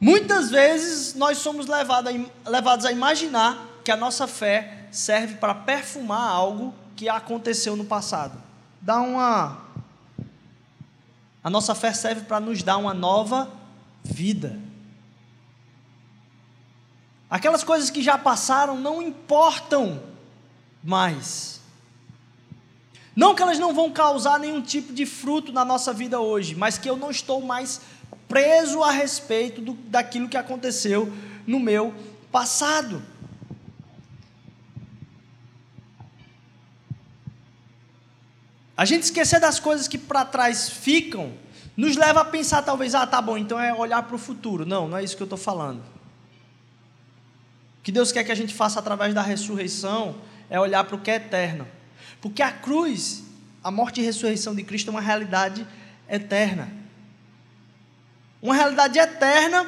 Muitas 0.00 0.50
vezes 0.50 1.14
nós 1.14 1.38
somos 1.38 1.66
levados 1.66 2.84
a, 2.84 2.92
imaginar 2.92 3.66
que 3.84 3.90
a 3.90 3.96
nossa 3.96 4.26
fé 4.26 4.86
serve 4.92 5.34
para 5.36 5.54
perfumar 5.54 6.30
algo 6.30 6.74
que 6.94 7.08
aconteceu 7.08 7.76
no 7.76 7.84
passado. 7.84 8.40
Dá 8.80 9.00
uma 9.00 9.68
a 11.42 11.50
nossa 11.50 11.74
fé 11.74 11.92
serve 11.92 12.22
para 12.22 12.40
nos 12.40 12.62
dar 12.62 12.76
uma 12.76 12.92
nova 12.92 13.48
vida. 14.02 14.58
Aquelas 17.30 17.62
coisas 17.62 17.90
que 17.90 18.02
já 18.02 18.16
passaram 18.16 18.76
não 18.76 19.02
importam 19.02 20.02
mais. 20.82 21.60
Não 23.14 23.34
que 23.34 23.42
elas 23.42 23.58
não 23.58 23.74
vão 23.74 23.90
causar 23.90 24.38
nenhum 24.38 24.62
tipo 24.62 24.92
de 24.92 25.04
fruto 25.04 25.52
na 25.52 25.64
nossa 25.64 25.92
vida 25.92 26.20
hoje, 26.20 26.54
mas 26.54 26.78
que 26.78 26.88
eu 26.88 26.96
não 26.96 27.10
estou 27.10 27.40
mais 27.42 27.80
preso 28.28 28.82
a 28.82 28.90
respeito 28.90 29.60
do, 29.60 29.72
daquilo 29.72 30.28
que 30.28 30.36
aconteceu 30.36 31.12
no 31.46 31.58
meu 31.58 31.92
passado. 32.30 33.02
A 38.76 38.84
gente 38.84 39.02
esquecer 39.02 39.40
das 39.40 39.58
coisas 39.58 39.88
que 39.88 39.98
para 39.98 40.24
trás 40.24 40.68
ficam, 40.68 41.32
nos 41.76 41.96
leva 41.96 42.20
a 42.20 42.24
pensar, 42.24 42.62
talvez, 42.62 42.94
ah, 42.94 43.06
tá 43.06 43.20
bom, 43.20 43.36
então 43.36 43.58
é 43.58 43.74
olhar 43.74 44.04
para 44.04 44.14
o 44.14 44.18
futuro. 44.18 44.64
Não, 44.64 44.86
não 44.86 44.96
é 44.96 45.02
isso 45.02 45.16
que 45.16 45.22
eu 45.22 45.26
estou 45.26 45.38
falando. 45.38 45.82
Que 47.88 47.92
Deus 47.92 48.12
quer 48.12 48.22
que 48.22 48.30
a 48.30 48.34
gente 48.34 48.52
faça 48.52 48.78
através 48.78 49.14
da 49.14 49.22
ressurreição 49.22 50.14
é 50.50 50.60
olhar 50.60 50.84
para 50.84 50.94
o 50.94 51.00
que 51.00 51.10
é 51.10 51.14
eterno. 51.14 51.66
Porque 52.20 52.42
a 52.42 52.52
cruz, 52.52 53.22
a 53.64 53.70
morte 53.70 53.98
e 53.98 54.04
ressurreição 54.04 54.54
de 54.54 54.62
Cristo 54.62 54.88
é 54.88 54.90
uma 54.90 55.00
realidade 55.00 55.66
eterna. 56.06 56.70
Uma 58.42 58.54
realidade 58.54 58.98
eterna 58.98 59.66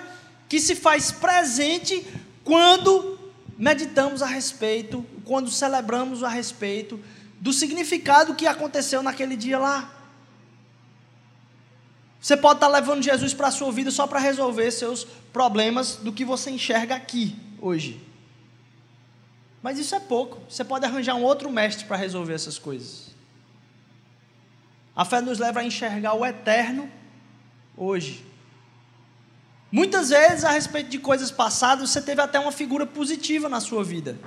que 0.50 0.60
se 0.60 0.74
faz 0.74 1.10
presente 1.10 2.06
quando 2.44 3.18
meditamos 3.56 4.20
a 4.20 4.26
respeito, 4.26 5.02
quando 5.24 5.50
celebramos 5.50 6.22
a 6.22 6.28
respeito 6.28 7.00
do 7.40 7.54
significado 7.54 8.34
que 8.34 8.46
aconteceu 8.46 9.02
naquele 9.02 9.34
dia 9.34 9.58
lá. 9.58 9.90
Você 12.20 12.36
pode 12.36 12.58
estar 12.58 12.68
levando 12.68 13.02
Jesus 13.02 13.32
para 13.32 13.48
a 13.48 13.50
sua 13.50 13.72
vida 13.72 13.90
só 13.90 14.06
para 14.06 14.20
resolver 14.20 14.70
seus 14.72 15.04
problemas 15.32 15.96
do 15.96 16.12
que 16.12 16.22
você 16.22 16.50
enxerga 16.50 16.94
aqui 16.96 17.34
hoje. 17.62 18.09
Mas 19.62 19.78
isso 19.78 19.94
é 19.94 20.00
pouco. 20.00 20.40
Você 20.48 20.64
pode 20.64 20.84
arranjar 20.84 21.14
um 21.14 21.22
outro 21.22 21.50
mestre 21.50 21.84
para 21.84 21.96
resolver 21.96 22.34
essas 22.34 22.58
coisas. 22.58 23.10
A 24.96 25.04
fé 25.04 25.20
nos 25.20 25.38
leva 25.38 25.60
a 25.60 25.64
enxergar 25.64 26.14
o 26.14 26.24
eterno 26.24 26.90
hoje. 27.76 28.24
Muitas 29.70 30.10
vezes, 30.10 30.44
a 30.44 30.50
respeito 30.50 30.90
de 30.90 30.98
coisas 30.98 31.30
passadas, 31.30 31.90
você 31.90 32.02
teve 32.02 32.20
até 32.20 32.40
uma 32.40 32.50
figura 32.50 32.84
positiva 32.84 33.48
na 33.48 33.60
sua 33.60 33.84
vida. 33.84 34.18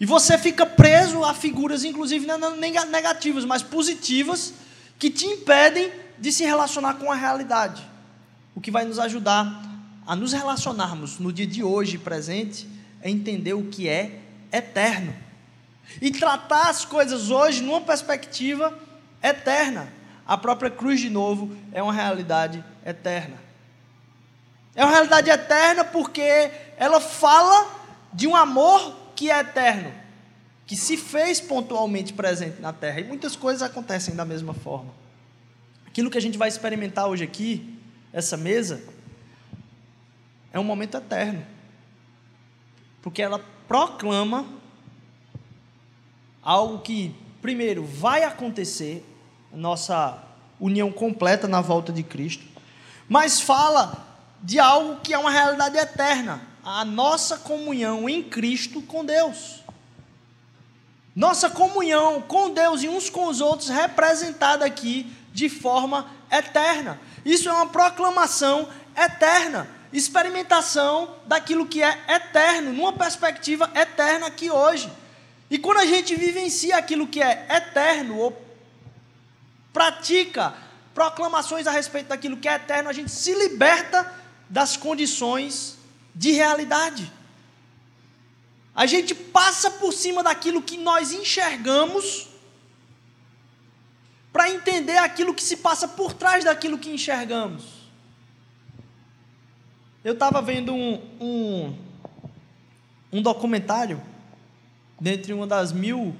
E 0.00 0.06
você 0.06 0.38
fica 0.38 0.64
preso 0.64 1.22
a 1.22 1.34
figuras, 1.34 1.84
inclusive 1.84 2.26
não 2.26 2.56
negativas, 2.56 3.44
mas 3.44 3.62
positivas, 3.62 4.54
que 4.98 5.10
te 5.10 5.26
impedem 5.26 5.92
de 6.18 6.32
se 6.32 6.44
relacionar 6.44 6.94
com 6.94 7.10
a 7.12 7.14
realidade. 7.14 7.84
O 8.54 8.60
que 8.60 8.70
vai 8.70 8.84
nos 8.84 8.98
ajudar 8.98 9.62
a 10.06 10.16
nos 10.16 10.32
relacionarmos 10.32 11.18
no 11.18 11.32
dia 11.32 11.46
de 11.46 11.62
hoje 11.62 11.98
presente 11.98 12.73
é 13.04 13.10
entender 13.10 13.52
o 13.52 13.66
que 13.66 13.86
é 13.86 14.18
eterno. 14.50 15.14
E 16.00 16.10
tratar 16.10 16.70
as 16.70 16.86
coisas 16.86 17.30
hoje 17.30 17.62
numa 17.62 17.82
perspectiva 17.82 18.76
eterna. 19.22 19.92
A 20.26 20.38
própria 20.38 20.70
cruz, 20.70 21.00
de 21.00 21.10
novo, 21.10 21.54
é 21.70 21.82
uma 21.82 21.92
realidade 21.92 22.64
eterna. 22.84 23.36
É 24.74 24.82
uma 24.82 24.90
realidade 24.90 25.28
eterna 25.28 25.84
porque 25.84 26.50
ela 26.78 26.98
fala 26.98 27.70
de 28.10 28.26
um 28.26 28.34
amor 28.34 28.96
que 29.14 29.30
é 29.30 29.38
eterno, 29.38 29.92
que 30.66 30.74
se 30.74 30.96
fez 30.96 31.42
pontualmente 31.42 32.14
presente 32.14 32.58
na 32.62 32.72
terra. 32.72 33.00
E 33.00 33.04
muitas 33.04 33.36
coisas 33.36 33.62
acontecem 33.62 34.16
da 34.16 34.24
mesma 34.24 34.54
forma. 34.54 34.92
Aquilo 35.86 36.10
que 36.10 36.16
a 36.16 36.22
gente 36.22 36.38
vai 36.38 36.48
experimentar 36.48 37.06
hoje 37.06 37.22
aqui, 37.22 37.78
essa 38.14 38.36
mesa, 38.38 38.82
é 40.50 40.58
um 40.58 40.64
momento 40.64 40.96
eterno. 40.96 41.53
Porque 43.04 43.20
ela 43.20 43.38
proclama 43.68 44.46
algo 46.42 46.78
que, 46.78 47.14
primeiro, 47.42 47.84
vai 47.84 48.24
acontecer, 48.24 49.04
nossa 49.52 50.24
união 50.58 50.90
completa 50.90 51.46
na 51.46 51.60
volta 51.60 51.92
de 51.92 52.02
Cristo, 52.02 52.46
mas 53.06 53.42
fala 53.42 54.06
de 54.42 54.58
algo 54.58 55.02
que 55.02 55.12
é 55.12 55.18
uma 55.18 55.30
realidade 55.30 55.76
eterna 55.76 56.40
a 56.64 56.82
nossa 56.82 57.36
comunhão 57.36 58.08
em 58.08 58.22
Cristo 58.22 58.80
com 58.80 59.04
Deus. 59.04 59.62
Nossa 61.14 61.50
comunhão 61.50 62.22
com 62.22 62.48
Deus 62.54 62.82
e 62.82 62.88
uns 62.88 63.10
com 63.10 63.26
os 63.26 63.42
outros 63.42 63.68
representada 63.68 64.64
aqui 64.64 65.14
de 65.30 65.50
forma 65.50 66.10
eterna. 66.32 66.98
Isso 67.22 67.50
é 67.50 67.52
uma 67.52 67.66
proclamação 67.66 68.66
eterna, 68.96 69.68
experimentação 69.98 71.16
daquilo 71.26 71.66
que 71.66 71.82
é 71.82 72.04
eterno, 72.08 72.72
numa 72.72 72.92
perspectiva 72.92 73.70
eterna 73.74 74.26
aqui 74.26 74.50
hoje. 74.50 74.90
E 75.50 75.58
quando 75.58 75.78
a 75.78 75.86
gente 75.86 76.16
vivencia 76.16 76.76
aquilo 76.76 77.06
que 77.06 77.22
é 77.22 77.46
eterno, 77.48 78.18
ou 78.18 78.44
pratica 79.72 80.54
proclamações 80.94 81.66
a 81.66 81.70
respeito 81.70 82.08
daquilo 82.08 82.36
que 82.36 82.48
é 82.48 82.54
eterno, 82.54 82.88
a 82.88 82.92
gente 82.92 83.10
se 83.10 83.34
liberta 83.34 84.12
das 84.48 84.76
condições 84.76 85.76
de 86.14 86.32
realidade. 86.32 87.12
A 88.74 88.86
gente 88.86 89.14
passa 89.14 89.70
por 89.70 89.92
cima 89.92 90.22
daquilo 90.22 90.62
que 90.62 90.76
nós 90.76 91.12
enxergamos 91.12 92.28
para 94.32 94.50
entender 94.50 94.98
aquilo 94.98 95.32
que 95.32 95.42
se 95.42 95.58
passa 95.58 95.86
por 95.86 96.12
trás 96.12 96.42
daquilo 96.42 96.78
que 96.78 96.90
enxergamos. 96.90 97.73
Eu 100.04 100.12
estava 100.12 100.42
vendo 100.42 100.74
um, 100.74 101.00
um, 101.18 101.74
um 103.10 103.22
documentário, 103.22 103.98
dentre 105.00 105.32
uma 105.32 105.46
das 105.46 105.72
mil 105.72 106.14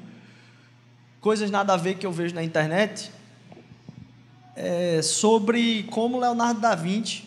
coisas 1.21 1.51
nada 1.51 1.75
a 1.75 1.77
ver 1.77 1.97
que 1.99 2.07
eu 2.07 2.11
vejo 2.11 2.35
na 2.35 2.43
internet, 2.43 3.13
é, 4.57 5.03
sobre 5.03 5.83
como 5.91 6.19
Leonardo 6.19 6.61
da 6.61 6.75
Vinci 6.75 7.25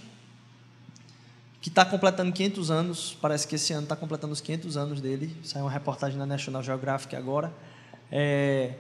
que 1.62 1.70
está 1.70 1.86
completando 1.86 2.32
500 2.32 2.72
anos, 2.72 3.18
parece 3.22 3.48
que 3.48 3.54
esse 3.54 3.72
ano 3.74 3.84
está 3.84 3.96
completando 3.96 4.34
os 4.34 4.42
500 4.42 4.78
anos 4.78 5.00
dele, 5.00 5.36
saiu 5.44 5.66
uma 5.66 5.72
reportagem 5.72 6.18
na 6.18 6.26
National 6.26 6.64
Geographic 6.64 7.16
agora, 7.16 7.54
é, 8.12 8.74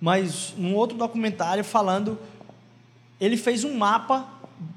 mas 0.00 0.52
num 0.56 0.74
outro 0.74 0.98
documentário 0.98 1.62
falando, 1.62 2.18
ele 3.20 3.36
fez 3.36 3.62
um 3.62 3.76
mapa 3.76 4.26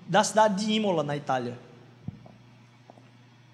da 0.08 0.24
cidade 0.24 0.66
de 0.66 0.72
Imola, 0.72 1.02
na 1.02 1.18
Itália. 1.18 1.58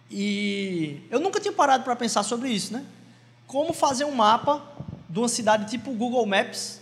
E 0.10 1.02
eu 1.10 1.20
nunca 1.20 1.40
tinha 1.40 1.54
parado 1.54 1.84
para 1.84 1.96
pensar 1.96 2.24
sobre 2.24 2.50
isso, 2.50 2.74
né? 2.74 2.84
Como 3.46 3.74
fazer 3.74 4.06
um 4.06 4.12
mapa 4.12 4.66
de 5.08 5.20
uma 5.20 5.28
cidade 5.28 5.70
tipo 5.70 5.92
Google 5.94 6.26
Maps. 6.26 6.80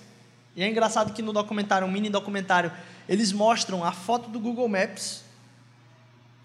E 0.55 0.63
é 0.63 0.69
engraçado 0.69 1.13
que 1.13 1.21
no 1.21 1.33
documentário, 1.33 1.87
um 1.87 1.91
mini 1.91 2.09
documentário, 2.09 2.71
eles 3.07 3.31
mostram 3.31 3.83
a 3.83 3.91
foto 3.91 4.29
do 4.29 4.39
Google 4.39 4.67
Maps 4.67 5.23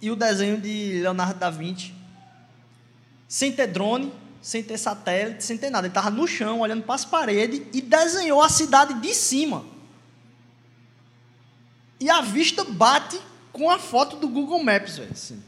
e 0.01 0.11
o 0.11 0.17
desenho 0.17 0.61
de 0.61 1.01
Leonardo 1.01 1.39
da 1.39 1.49
Vinci, 1.49 1.95
sem 3.29 3.53
ter 3.53 3.69
drone, 3.69 4.13
sem 4.43 4.63
ter 4.63 4.77
satélite, 4.77 5.45
sem 5.45 5.57
ter 5.57 5.71
nada. 5.71 5.87
Ele 5.87 5.93
estava 5.93 6.11
no 6.11 6.27
chão, 6.27 6.61
olhando 6.61 6.83
para 6.83 6.97
as 6.97 7.05
paredes 7.05 7.63
e 7.73 7.81
desenhou 7.81 8.43
a 8.43 8.49
cidade 8.49 8.95
de 8.95 9.15
cima. 9.15 9.65
E 12.01 12.11
a 12.11 12.21
vista 12.21 12.65
bate 12.65 13.19
com 13.53 13.71
a 13.71 13.79
foto 13.79 14.17
do 14.17 14.29
Google 14.29 14.63
Maps, 14.63 14.99
velho. 14.99 15.13
Assim. 15.13 15.41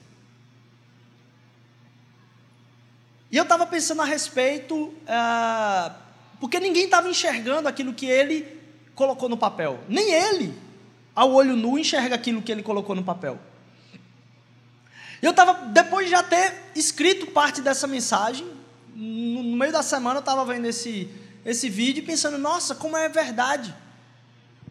E 3.34 3.36
eu 3.36 3.42
estava 3.42 3.66
pensando 3.66 4.00
a 4.00 4.04
respeito, 4.04 4.94
ah, 5.08 5.92
porque 6.38 6.60
ninguém 6.60 6.84
estava 6.84 7.08
enxergando 7.08 7.66
aquilo 7.66 7.92
que 7.92 8.06
ele 8.06 8.46
colocou 8.94 9.28
no 9.28 9.36
papel. 9.36 9.80
Nem 9.88 10.08
ele, 10.08 10.56
ao 11.12 11.32
olho 11.32 11.56
nu, 11.56 11.76
enxerga 11.76 12.14
aquilo 12.14 12.40
que 12.40 12.52
ele 12.52 12.62
colocou 12.62 12.94
no 12.94 13.02
papel. 13.02 13.36
Eu 15.20 15.32
estava, 15.32 15.52
depois 15.66 16.06
de 16.06 16.12
já 16.12 16.22
ter 16.22 16.54
escrito 16.76 17.26
parte 17.26 17.60
dessa 17.60 17.88
mensagem, 17.88 18.46
no 18.94 19.42
meio 19.56 19.72
da 19.72 19.82
semana 19.82 20.18
eu 20.18 20.20
estava 20.20 20.44
vendo 20.44 20.66
esse, 20.66 21.10
esse 21.44 21.68
vídeo 21.68 22.04
e 22.04 22.06
pensando, 22.06 22.38
nossa, 22.38 22.76
como 22.76 22.96
é 22.96 23.08
verdade. 23.08 23.74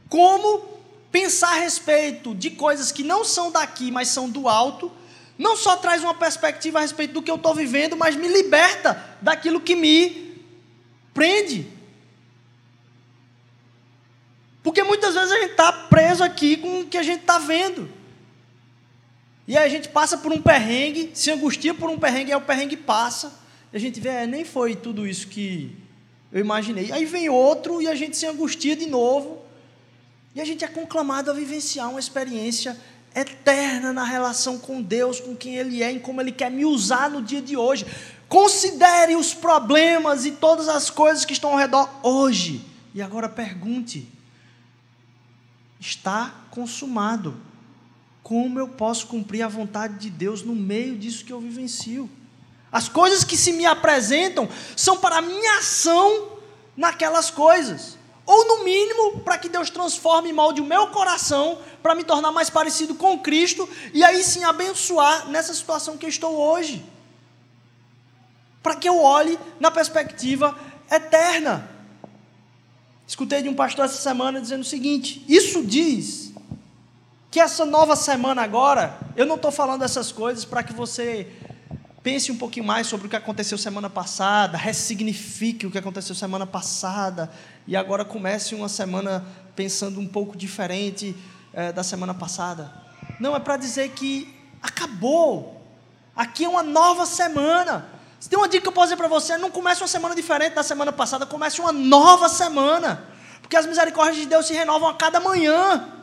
Como 0.08 0.64
pensar 1.12 1.50
a 1.50 1.60
respeito 1.60 2.34
de 2.34 2.52
coisas 2.52 2.94
que 2.94 3.04
não 3.04 3.26
são 3.26 3.52
daqui, 3.52 3.92
mas 3.92 4.08
são 4.08 4.30
do 4.30 4.48
alto, 4.48 4.90
não 5.38 5.56
só 5.56 5.76
traz 5.76 6.04
uma 6.04 6.14
perspectiva 6.14 6.80
a 6.80 6.82
respeito 6.82 7.14
do 7.14 7.22
que 7.22 7.32
eu 7.32 7.36
estou 7.36 7.56
vivendo, 7.56 7.98
mas 7.98 8.16
me 8.16 8.28
liberta 8.28 9.18
daquilo 9.22 9.60
que 9.60 9.76
me 9.76 10.38
prende. 11.14 11.68
Porque 14.62 14.84
muitas 14.84 15.14
vezes 15.14 15.32
a 15.32 15.40
gente 15.40 15.52
está 15.52 15.72
preso 15.72 16.24
aqui 16.24 16.58
com 16.58 16.82
o 16.82 16.86
que 16.86 16.98
a 16.98 17.04
gente 17.04 17.22
está 17.22 17.38
vendo. 17.38 17.90
E 19.46 19.58
aí 19.58 19.66
a 19.66 19.70
gente 19.70 19.90
passa 19.90 20.18
por 20.18 20.32
um 20.32 20.42
perrengue, 20.42 21.12
se 21.14 21.30
angustia 21.30 21.74
por 21.74 21.90
um 21.90 22.00
perrengue, 22.00 22.32
aí 22.32 22.38
o 22.38 22.42
perrengue 22.42 22.78
passa. 22.78 23.34
E 23.74 23.78
a 23.78 23.80
gente 23.80 24.00
vê, 24.00 24.10
é, 24.10 24.28
nem 24.28 24.46
foi 24.46 24.76
tudo 24.76 25.06
isso 25.06 25.28
que 25.28 25.76
eu 26.32 26.40
imaginei. 26.40 26.92
Aí 26.92 27.06
vem 27.06 27.28
outro 27.28 27.82
e 27.82 27.88
a 27.88 27.96
gente 27.96 28.16
se 28.16 28.26
angustia 28.26 28.76
de 28.76 28.86
novo. 28.86 29.42
E 30.34 30.40
a 30.40 30.46
gente 30.46 30.64
é 30.64 30.68
conclamado 30.68 31.30
a 31.30 31.34
vivenciar 31.34 31.90
uma 31.90 32.00
experiência 32.00 32.78
eterna 33.16 33.94
na 33.94 34.04
relação 34.04 34.58
com 34.58 34.82
Deus, 34.82 35.20
com 35.20 35.36
quem 35.36 35.56
Ele 35.56 35.84
é, 35.84 35.92
em 35.92 36.00
como 36.00 36.22
Ele 36.22 36.32
quer 36.32 36.50
me 36.50 36.66
usar 36.66 37.10
no 37.10 37.22
dia 37.22 37.42
de 37.42 37.56
hoje. 37.56 37.86
Considere 38.28 39.16
os 39.16 39.34
problemas 39.34 40.26
e 40.26 40.32
todas 40.32 40.68
as 40.68 40.90
coisas 40.90 41.24
que 41.24 41.34
estão 41.34 41.52
ao 41.52 41.58
redor 41.58 41.90
hoje. 42.02 42.66
E 42.94 43.02
agora 43.02 43.30
pergunte: 43.30 44.08
está 45.80 46.34
consumado. 46.50 47.36
Como 48.22 48.58
eu 48.58 48.70
posso 48.70 49.08
cumprir 49.08 49.42
a 49.42 49.50
vontade 49.50 50.00
de 50.00 50.10
Deus 50.10 50.44
no 50.44 50.56
meio 50.56 50.98
disso 50.98 51.26
que 51.26 51.34
eu 51.34 51.42
vivencio? 51.42 52.10
As 52.72 52.88
coisas 52.88 53.24
que 53.24 53.36
se 53.36 53.52
me 53.52 53.66
apresentam 53.66 54.48
são 54.78 54.98
para 54.98 55.18
a 55.18 55.22
minha 55.22 55.60
ação 55.60 56.30
naquelas 56.76 57.30
coisas. 57.30 57.98
Ou, 58.26 58.48
no 58.48 58.64
mínimo, 58.64 59.20
para 59.20 59.38
que 59.38 59.50
Deus 59.50 59.70
transforme 59.70 60.30
e 60.30 60.34
molde 60.34 60.62
o 60.62 60.66
meu 60.66 60.88
coração 60.88 61.60
para 61.82 61.94
me 61.94 62.04
tornar 62.04 62.32
mais 62.32 62.50
parecido 62.50 62.96
com 62.96 63.20
Cristo 63.20 63.68
e 63.94 64.04
aí 64.04 64.24
sim 64.24 64.44
abençoar 64.44 65.28
nessa 65.30 65.54
situação 65.54 65.98
que 65.98 66.08
estou 66.08 66.36
hoje. 66.36 66.84
Para 68.62 68.76
que 68.76 68.88
eu 68.88 69.02
olhe 69.02 69.38
na 69.60 69.70
perspectiva 69.70 70.58
eterna. 70.90 71.70
Escutei 73.06 73.42
de 73.42 73.50
um 73.50 73.54
pastor 73.54 73.86
essa 73.86 74.02
semana 74.02 74.40
dizendo 74.40 74.62
o 74.62 74.66
seguinte: 74.66 75.24
isso 75.28 75.62
diz 75.62 76.32
que 77.30 77.40
essa 77.40 77.66
nova 77.66 77.96
semana 77.96 78.44
agora, 78.44 78.98
eu 79.18 79.26
não 79.26 79.36
estou 79.36 79.52
falando 79.52 79.84
essas 79.84 80.12
coisas 80.12 80.46
para 80.46 80.64
que 80.64 80.72
você 80.72 81.28
pense 82.04 82.32
um 82.32 82.38
pouquinho 82.38 82.66
mais 82.66 82.86
sobre 82.86 83.08
o 83.08 83.10
que 83.10 83.16
aconteceu 83.16 83.58
semana 83.58 83.90
passada, 83.90 84.58
ressignifique 84.58 85.66
o 85.66 85.72
que 85.72 85.78
aconteceu 85.78 86.14
semana 86.14 86.46
passada 86.46 87.32
e 87.66 87.78
agora 87.78 88.04
comece 88.04 88.54
uma 88.54 88.68
semana 88.68 89.26
pensando 89.56 90.02
um 90.02 90.08
pouco 90.08 90.38
diferente 90.38 91.16
é, 91.54 91.72
da 91.72 91.82
semana 91.82 92.14
passada. 92.14 92.70
Não, 93.22 93.34
é 93.34 93.40
para 93.40 93.56
dizer 93.56 93.90
que 93.92 94.36
acabou. 94.62 95.62
Aqui 96.14 96.44
é 96.44 96.50
uma 96.50 96.62
nova 96.62 97.06
semana. 97.06 97.88
Se 98.20 98.30
tem 98.30 98.38
uma 98.38 98.50
dica 98.50 98.64
que 98.64 98.68
eu 98.68 98.74
posso 98.74 98.88
dizer 98.88 98.98
para 98.98 99.08
você, 99.08 99.38
não 99.38 99.50
comece 99.50 99.82
uma 99.82 99.88
semana 99.88 100.14
diferente 100.14 100.54
da 100.54 100.64
semana 100.64 100.92
passada, 100.92 101.26
comece 101.26 101.62
uma 101.62 101.72
nova 101.72 102.28
semana. 102.28 103.06
Porque 103.42 103.56
as 103.56 103.66
misericórdias 103.66 104.18
de 104.18 104.26
Deus 104.26 104.46
se 104.46 104.54
renovam 104.54 104.90
a 104.90 104.94
cada 104.94 105.22
manhã. 105.22 106.03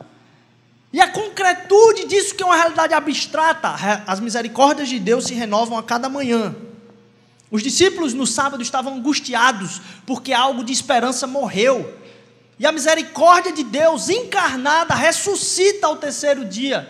E 0.93 0.99
a 0.99 1.09
concretude 1.09 2.05
disso 2.05 2.35
que 2.35 2.43
é 2.43 2.45
uma 2.45 2.55
realidade 2.55 2.93
abstrata, 2.93 3.75
as 4.05 4.19
misericórdias 4.19 4.89
de 4.89 4.99
Deus 4.99 5.25
se 5.25 5.33
renovam 5.33 5.77
a 5.77 5.83
cada 5.83 6.09
manhã. 6.09 6.53
Os 7.49 7.63
discípulos 7.63 8.13
no 8.13 8.27
sábado 8.27 8.61
estavam 8.61 8.95
angustiados 8.95 9.81
porque 10.05 10.33
algo 10.33 10.63
de 10.63 10.71
esperança 10.71 11.27
morreu. 11.27 11.97
E 12.59 12.65
a 12.65 12.71
misericórdia 12.71 13.51
de 13.51 13.63
Deus 13.63 14.09
encarnada 14.09 14.93
ressuscita 14.93 15.87
ao 15.87 15.97
terceiro 15.97 16.45
dia. 16.45 16.87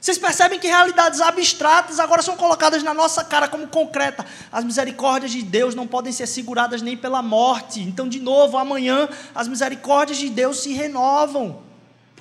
Vocês 0.00 0.18
percebem 0.18 0.58
que 0.58 0.66
realidades 0.66 1.20
abstratas 1.22 1.98
agora 1.98 2.20
são 2.20 2.36
colocadas 2.36 2.82
na 2.82 2.92
nossa 2.92 3.24
cara 3.24 3.48
como 3.48 3.66
concreta. 3.68 4.26
As 4.52 4.62
misericórdias 4.62 5.32
de 5.32 5.40
Deus 5.40 5.74
não 5.74 5.86
podem 5.86 6.12
ser 6.12 6.26
seguradas 6.26 6.82
nem 6.82 6.94
pela 6.94 7.22
morte. 7.22 7.80
Então, 7.80 8.06
de 8.06 8.20
novo, 8.20 8.58
amanhã 8.58 9.08
as 9.34 9.48
misericórdias 9.48 10.18
de 10.18 10.28
Deus 10.28 10.60
se 10.60 10.74
renovam. 10.74 11.62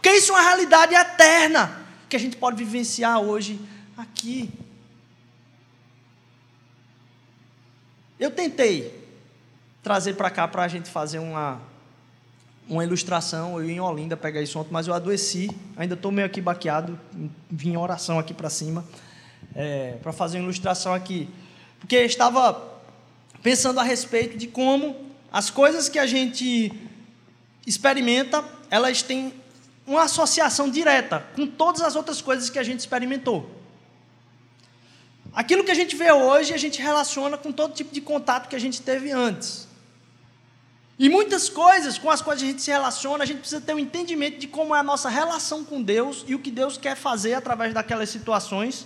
Porque 0.04 0.18
isso 0.18 0.34
é 0.34 0.36
uma 0.36 0.42
realidade 0.42 0.94
eterna 0.94 1.80
que 2.10 2.18
a 2.18 2.20
gente 2.20 2.36
pode 2.36 2.62
vivenciar 2.62 3.22
hoje 3.22 3.58
aqui. 3.96 4.50
Eu 8.20 8.30
tentei 8.30 9.02
trazer 9.82 10.16
para 10.16 10.30
cá 10.30 10.46
para 10.46 10.64
a 10.64 10.68
gente 10.68 10.90
fazer 10.90 11.20
uma 11.20 11.62
uma 12.68 12.84
ilustração, 12.84 13.58
eu 13.58 13.66
ia 13.66 13.76
em 13.76 13.80
Olinda 13.80 14.18
pegar 14.18 14.42
isso 14.42 14.60
ontem, 14.60 14.74
mas 14.74 14.88
eu 14.88 14.94
adoeci, 14.94 15.50
ainda 15.78 15.96
estou 15.96 16.12
meio 16.12 16.28
aqui 16.28 16.42
baqueado, 16.42 17.00
vim 17.50 17.72
em 17.72 17.78
oração 17.78 18.20
aqui 18.20 18.34
para 18.34 18.50
cima, 18.50 18.86
é, 19.56 19.98
para 20.02 20.12
fazer 20.12 20.38
uma 20.38 20.44
ilustração 20.44 20.94
aqui, 20.94 21.30
porque 21.80 21.96
estava 21.98 22.62
pensando 23.42 23.80
a 23.80 23.84
respeito 23.84 24.38
de 24.38 24.48
como 24.48 24.98
as 25.32 25.50
coisas 25.50 25.88
que 25.88 26.00
a 26.00 26.06
gente 26.06 26.74
experimenta, 27.66 28.44
elas 28.70 29.02
têm 29.02 29.43
uma 29.86 30.04
associação 30.04 30.70
direta 30.70 31.26
com 31.36 31.46
todas 31.46 31.82
as 31.82 31.96
outras 31.96 32.22
coisas 32.22 32.50
que 32.50 32.60
a 32.60 32.64
gente 32.64 32.80
experimentou. 32.80 33.50
Aquilo 35.34 35.64
que 35.64 35.72
a 35.72 35.76
gente 35.76 35.96
vê 35.96 36.12
hoje, 36.12 36.54
a 36.54 36.58
gente 36.58 36.82
relaciona 36.82 37.38
com 37.38 37.52
todo 37.52 37.74
tipo 37.74 37.94
de 37.94 38.02
contato 38.02 38.48
que 38.48 38.56
a 38.56 38.60
gente 38.60 38.82
teve 38.82 39.12
antes. 39.12 39.68
E 40.98 41.10
muitas 41.10 41.50
coisas 41.50 41.98
com 41.98 42.10
as 42.10 42.22
quais 42.22 42.42
a 42.42 42.46
gente 42.46 42.62
se 42.62 42.70
relaciona, 42.70 43.24
a 43.24 43.28
gente 43.28 43.40
precisa 43.40 43.60
ter 43.60 43.74
um 43.74 43.80
entendimento 43.80 44.38
de 44.38 44.48
como 44.48 44.76
é 44.76 44.80
a 44.80 44.84
nossa 44.84 45.10
relação 45.10 45.64
com 45.64 45.82
Deus 45.82 46.24
e 46.28 46.36
o 46.36 46.40
que 46.40 46.52
Deus 46.52 46.78
quer 46.78 46.96
fazer 46.96 47.34
através 47.34 47.74
daquelas 47.74 48.10
situações, 48.10 48.86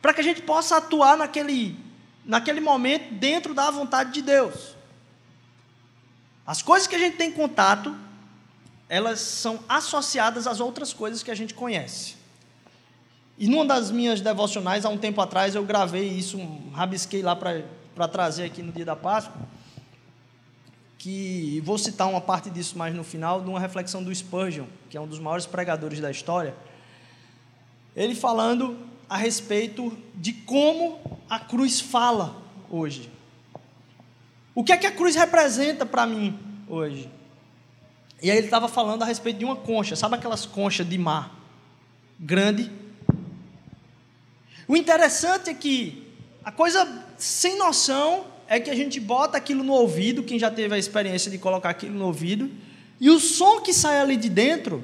para 0.00 0.14
que 0.14 0.20
a 0.20 0.24
gente 0.24 0.42
possa 0.42 0.76
atuar 0.76 1.16
naquele, 1.16 1.76
naquele 2.24 2.60
momento 2.60 3.12
dentro 3.14 3.52
da 3.52 3.68
vontade 3.68 4.12
de 4.12 4.22
Deus. 4.22 4.76
As 6.46 6.62
coisas 6.62 6.86
que 6.86 6.94
a 6.94 6.98
gente 6.98 7.16
tem 7.16 7.32
contato, 7.32 7.94
elas 8.88 9.20
são 9.20 9.60
associadas 9.68 10.46
às 10.46 10.60
outras 10.60 10.92
coisas 10.92 11.22
que 11.22 11.30
a 11.30 11.34
gente 11.34 11.54
conhece. 11.54 12.16
E 13.36 13.46
numa 13.46 13.64
das 13.64 13.90
minhas 13.90 14.20
devocionais, 14.20 14.84
há 14.84 14.88
um 14.88 14.98
tempo 14.98 15.20
atrás, 15.20 15.54
eu 15.54 15.64
gravei 15.64 16.08
isso, 16.08 16.38
rabisquei 16.72 17.22
lá 17.22 17.36
para 17.36 18.08
trazer 18.08 18.44
aqui 18.44 18.62
no 18.62 18.72
dia 18.72 18.84
da 18.84 18.96
Páscoa 18.96 19.32
que 20.98 21.62
vou 21.64 21.78
citar 21.78 22.08
uma 22.08 22.20
parte 22.20 22.50
disso 22.50 22.76
mais 22.76 22.92
no 22.92 23.04
final, 23.04 23.40
de 23.40 23.48
uma 23.48 23.60
reflexão 23.60 24.02
do 24.02 24.12
Spurgeon, 24.12 24.66
que 24.90 24.96
é 24.96 25.00
um 25.00 25.06
dos 25.06 25.20
maiores 25.20 25.46
pregadores 25.46 26.00
da 26.00 26.10
história. 26.10 26.54
Ele 27.94 28.16
falando 28.16 28.76
a 29.08 29.16
respeito 29.16 29.96
de 30.14 30.32
como 30.32 31.20
a 31.30 31.38
cruz 31.38 31.80
fala 31.80 32.36
hoje. 32.68 33.08
O 34.54 34.64
que 34.64 34.72
é 34.72 34.76
que 34.76 34.86
a 34.86 34.92
cruz 34.92 35.14
representa 35.14 35.86
para 35.86 36.04
mim 36.04 36.36
hoje? 36.68 37.08
E 38.22 38.30
aí 38.30 38.36
ele 38.36 38.46
estava 38.46 38.68
falando 38.68 39.02
a 39.02 39.06
respeito 39.06 39.38
de 39.38 39.44
uma 39.44 39.56
concha, 39.56 39.94
sabe 39.94 40.16
aquelas 40.16 40.44
conchas 40.44 40.88
de 40.88 40.98
mar 40.98 41.34
grande? 42.18 42.70
O 44.66 44.76
interessante 44.76 45.50
é 45.50 45.54
que 45.54 46.06
a 46.44 46.50
coisa 46.50 47.06
sem 47.16 47.56
noção 47.58 48.26
é 48.48 48.58
que 48.58 48.70
a 48.70 48.74
gente 48.74 48.98
bota 48.98 49.36
aquilo 49.36 49.62
no 49.62 49.72
ouvido, 49.72 50.22
quem 50.22 50.38
já 50.38 50.50
teve 50.50 50.74
a 50.74 50.78
experiência 50.78 51.30
de 51.30 51.38
colocar 51.38 51.70
aquilo 51.70 51.94
no 51.94 52.06
ouvido, 52.06 52.50
e 53.00 53.08
o 53.08 53.20
som 53.20 53.60
que 53.60 53.72
sai 53.72 54.00
ali 54.00 54.16
de 54.16 54.28
dentro 54.28 54.82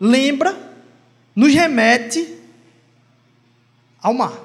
lembra, 0.00 0.56
nos 1.34 1.52
remete 1.54 2.38
ao 4.02 4.12
mar. 4.12 4.38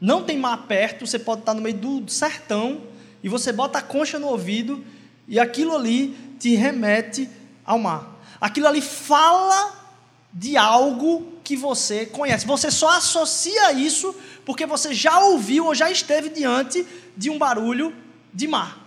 Não 0.00 0.24
tem 0.24 0.36
mar 0.36 0.66
perto, 0.66 1.06
você 1.06 1.18
pode 1.18 1.40
estar 1.40 1.54
no 1.54 1.62
meio 1.62 1.76
do 1.76 2.10
sertão 2.10 2.82
e 3.22 3.28
você 3.28 3.52
bota 3.52 3.78
a 3.78 3.82
concha 3.82 4.18
no 4.18 4.26
ouvido 4.26 4.84
e 5.26 5.40
aquilo 5.40 5.74
ali 5.74 6.08
te 6.38 6.54
remete 6.54 7.28
ao 7.64 7.78
mar. 7.78 8.20
Aquilo 8.40 8.68
ali 8.68 8.80
fala 8.80 9.74
de 10.32 10.56
algo 10.56 11.32
que 11.42 11.56
você 11.56 12.06
conhece. 12.06 12.46
Você 12.46 12.70
só 12.70 12.90
associa 12.90 13.72
isso 13.72 14.14
porque 14.44 14.66
você 14.66 14.92
já 14.92 15.20
ouviu 15.20 15.66
ou 15.66 15.74
já 15.74 15.90
esteve 15.90 16.28
diante 16.28 16.86
de 17.16 17.30
um 17.30 17.38
barulho 17.38 17.94
de 18.32 18.46
mar. 18.46 18.78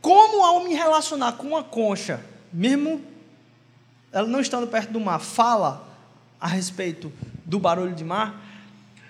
Como 0.00 0.42
ao 0.42 0.64
me 0.64 0.74
relacionar 0.74 1.32
com 1.32 1.48
uma 1.48 1.62
concha, 1.62 2.24
mesmo 2.52 3.02
ela 4.12 4.26
não 4.26 4.40
estando 4.40 4.66
perto 4.66 4.90
do 4.90 5.00
mar, 5.00 5.18
fala 5.18 5.86
a 6.40 6.46
respeito 6.46 7.12
do 7.44 7.58
barulho 7.58 7.94
de 7.94 8.04
mar, 8.04 8.42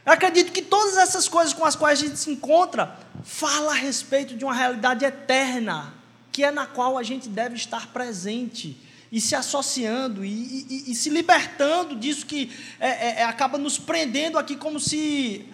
eu 0.05 0.13
acredito 0.13 0.53
que 0.53 0.63
todas 0.63 0.97
essas 0.97 1.29
coisas 1.29 1.53
com 1.53 1.65
as 1.65 1.77
quais 1.77 2.03
a 2.03 2.07
gente 2.07 2.19
se 2.19 2.31
encontra 2.31 2.99
fala 3.24 3.72
a 3.72 3.74
respeito 3.74 4.37
de 4.37 4.44
uma 4.44 4.54
realidade 4.54 5.04
eterna, 5.04 5.94
que 6.33 6.44
é 6.44 6.50
na 6.50 6.66
qual 6.66 6.96
a 6.96 7.02
gente 7.02 7.28
deve 7.28 7.57
estar 7.57 7.88
presente 7.88 8.76
e 9.11 9.20
se 9.20 9.35
associando 9.35 10.24
e, 10.24 10.28
e, 10.28 10.92
e 10.92 10.94
se 10.94 11.09
libertando 11.09 11.96
disso 11.96 12.26
que 12.26 12.52
é, 12.78 12.88
é, 12.88 13.20
é, 13.20 13.24
acaba 13.24 13.57
nos 13.57 13.78
prendendo 13.78 14.38
aqui, 14.38 14.54
como 14.54 14.78
se 14.78 15.46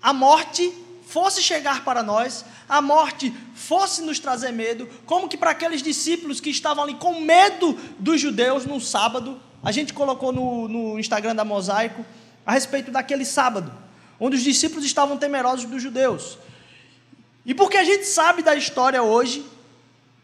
a 0.00 0.12
morte 0.12 0.72
fosse 1.06 1.42
chegar 1.42 1.84
para 1.84 2.02
nós, 2.02 2.44
a 2.68 2.80
morte 2.80 3.34
fosse 3.54 4.00
nos 4.02 4.18
trazer 4.18 4.52
medo, 4.52 4.88
como 5.04 5.28
que 5.28 5.36
para 5.36 5.50
aqueles 5.50 5.82
discípulos 5.82 6.40
que 6.40 6.50
estavam 6.50 6.84
ali 6.84 6.94
com 6.94 7.20
medo 7.20 7.78
dos 7.98 8.20
judeus 8.20 8.64
no 8.64 8.80
sábado, 8.80 9.38
a 9.62 9.70
gente 9.70 9.92
colocou 9.92 10.32
no, 10.32 10.68
no 10.68 10.98
Instagram 10.98 11.34
da 11.34 11.44
Mosaico 11.44 12.04
a 12.46 12.52
respeito 12.52 12.90
daquele 12.90 13.24
sábado, 13.24 13.72
onde 14.18 14.36
os 14.36 14.42
discípulos 14.42 14.84
estavam 14.84 15.16
temerosos 15.16 15.66
dos 15.66 15.82
judeus. 15.82 16.38
E 17.44 17.54
porque 17.54 17.76
a 17.76 17.84
gente 17.84 18.04
sabe 18.04 18.42
da 18.42 18.54
história 18.54 19.02
hoje, 19.02 19.44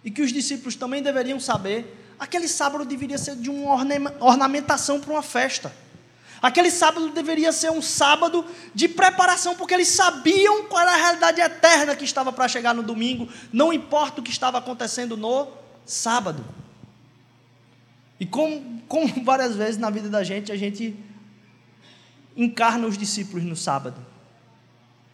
e 0.04 0.11
que 0.11 0.22
os 0.22 0.33
discípulos 0.33 0.76
também 0.76 1.02
deveriam 1.02 1.40
saber, 1.40 2.14
aquele 2.18 2.48
sábado 2.48 2.85
deveria 2.85 3.18
ser 3.18 3.37
de 3.37 3.50
uma 3.50 3.74
ornamentação 4.20 5.00
para 5.00 5.12
uma 5.12 5.22
festa. 5.22 5.72
Aquele 6.40 6.70
sábado 6.70 7.11
deveria 7.11 7.50
ser 7.50 7.70
um 7.70 7.83
sábado 7.83 8.44
de 8.72 8.88
preparação, 8.88 9.57
porque 9.57 9.74
eles 9.74 9.88
sabiam 9.88 10.64
qual 10.64 10.83
era 10.83 10.92
a 10.92 10.96
realidade 10.96 11.40
eterna 11.40 11.96
que 11.96 12.04
estava 12.04 12.33
para 12.33 12.46
chegar 12.46 12.74
no 12.74 12.83
domingo, 12.83 13.28
não 13.52 13.72
importa 13.72 14.20
o 14.20 14.24
que 14.24 14.31
estava 14.31 14.59
acontecendo 14.59 15.16
no 15.16 15.48
sábado. 15.85 16.44
E 18.20 18.26
como, 18.26 18.83
como 18.87 19.09
várias 19.24 19.57
vezes 19.57 19.78
na 19.78 19.90
vida 19.90 20.09
da 20.09 20.22
gente, 20.22 20.52
a 20.52 20.57
gente 20.57 20.96
encarna 22.37 22.87
os 22.87 22.96
discípulos 22.96 23.44
no 23.44 23.57
sábado, 23.57 24.00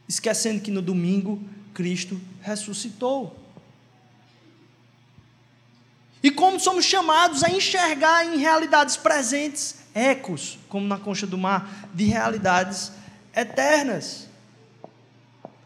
esquecendo 0.06 0.60
que 0.60 0.70
no 0.70 0.82
domingo 0.82 1.42
Cristo 1.74 2.18
ressuscitou. 2.40 3.36
E 6.22 6.30
como 6.30 6.58
somos 6.58 6.86
chamados 6.86 7.44
a 7.44 7.50
enxergar 7.50 8.24
em 8.24 8.38
realidades 8.38 8.96
presentes 8.96 9.74
ecos, 9.92 10.58
como 10.68 10.86
na 10.86 10.98
concha 10.98 11.26
do 11.26 11.36
mar, 11.36 11.88
de 11.92 12.04
realidades 12.04 12.92
eternas. 13.36 14.28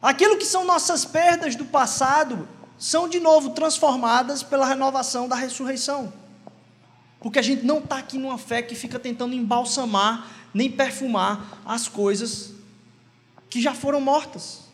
Aquilo 0.03 0.37
que 0.37 0.44
são 0.44 0.64
nossas 0.64 1.05
perdas 1.05 1.55
do 1.55 1.64
passado 1.64 2.49
são 2.79 3.09
de 3.09 3.21
novo 3.21 3.51
transformadas 3.51 4.42
pela 4.42 4.66
renovação 4.66 5.29
da 5.29 5.37
ressurreição. 5.37 6.12
Porque 7.21 7.38
a 7.38 7.42
gente 7.42 7.64
não 7.64 7.79
está 7.79 7.99
aqui 7.99 8.16
numa 8.18 8.38
fé 8.38 8.62
que 8.62 8.75
fica 8.75 8.99
tentando 8.99 9.35
embalsamar, 9.35 10.29
nem 10.55 10.71
perfumar 10.71 11.61
as 11.64 11.88
coisas 11.88 12.53
que 13.51 13.61
já 13.61 13.75
foram 13.75 14.01
mortas. 14.01 14.67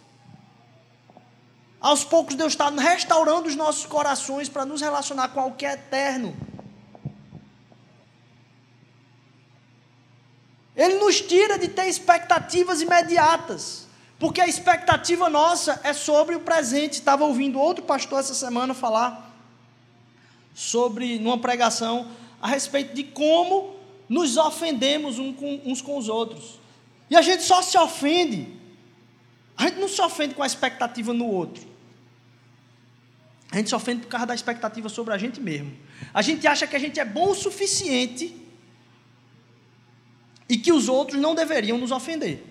Aos 1.84 2.02
poucos, 2.02 2.34
Deus 2.34 2.54
está 2.54 2.70
restaurando 2.70 3.46
os 3.46 3.54
nossos 3.54 3.84
corações 3.84 4.48
para 4.48 4.64
nos 4.64 4.80
relacionar 4.80 5.28
com 5.28 5.38
algo 5.38 5.54
que 5.54 5.66
é 5.66 5.74
eterno. 5.74 6.34
Ele 10.74 10.94
nos 10.94 11.20
tira 11.20 11.58
de 11.58 11.68
ter 11.68 11.86
expectativas 11.86 12.80
imediatas, 12.80 13.86
porque 14.18 14.40
a 14.40 14.48
expectativa 14.48 15.28
nossa 15.28 15.78
é 15.84 15.92
sobre 15.92 16.34
o 16.34 16.40
presente. 16.40 16.94
Estava 16.94 17.22
ouvindo 17.22 17.60
outro 17.60 17.84
pastor 17.84 18.18
essa 18.20 18.32
semana 18.32 18.72
falar 18.72 19.36
sobre, 20.54 21.18
numa 21.18 21.36
pregação, 21.36 22.10
a 22.40 22.48
respeito 22.48 22.94
de 22.94 23.04
como 23.04 23.76
nos 24.08 24.38
ofendemos 24.38 25.18
uns 25.18 25.82
com 25.82 25.98
os 25.98 26.08
outros. 26.08 26.58
E 27.10 27.14
a 27.14 27.20
gente 27.20 27.42
só 27.42 27.60
se 27.60 27.76
ofende, 27.76 28.58
a 29.54 29.64
gente 29.64 29.78
não 29.78 29.88
se 29.88 30.00
ofende 30.00 30.34
com 30.34 30.42
a 30.42 30.46
expectativa 30.46 31.12
no 31.12 31.26
outro. 31.26 31.73
A 33.54 33.58
gente 33.58 33.68
se 33.68 33.74
ofende 33.76 34.00
por 34.00 34.08
causa 34.08 34.26
da 34.26 34.34
expectativa 34.34 34.88
sobre 34.88 35.14
a 35.14 35.16
gente 35.16 35.40
mesmo. 35.40 35.72
A 36.12 36.22
gente 36.22 36.44
acha 36.44 36.66
que 36.66 36.74
a 36.74 36.78
gente 36.78 36.98
é 36.98 37.04
bom 37.04 37.30
o 37.30 37.34
suficiente 37.36 38.34
e 40.48 40.58
que 40.58 40.72
os 40.72 40.88
outros 40.88 41.20
não 41.20 41.36
deveriam 41.36 41.78
nos 41.78 41.92
ofender. 41.92 42.44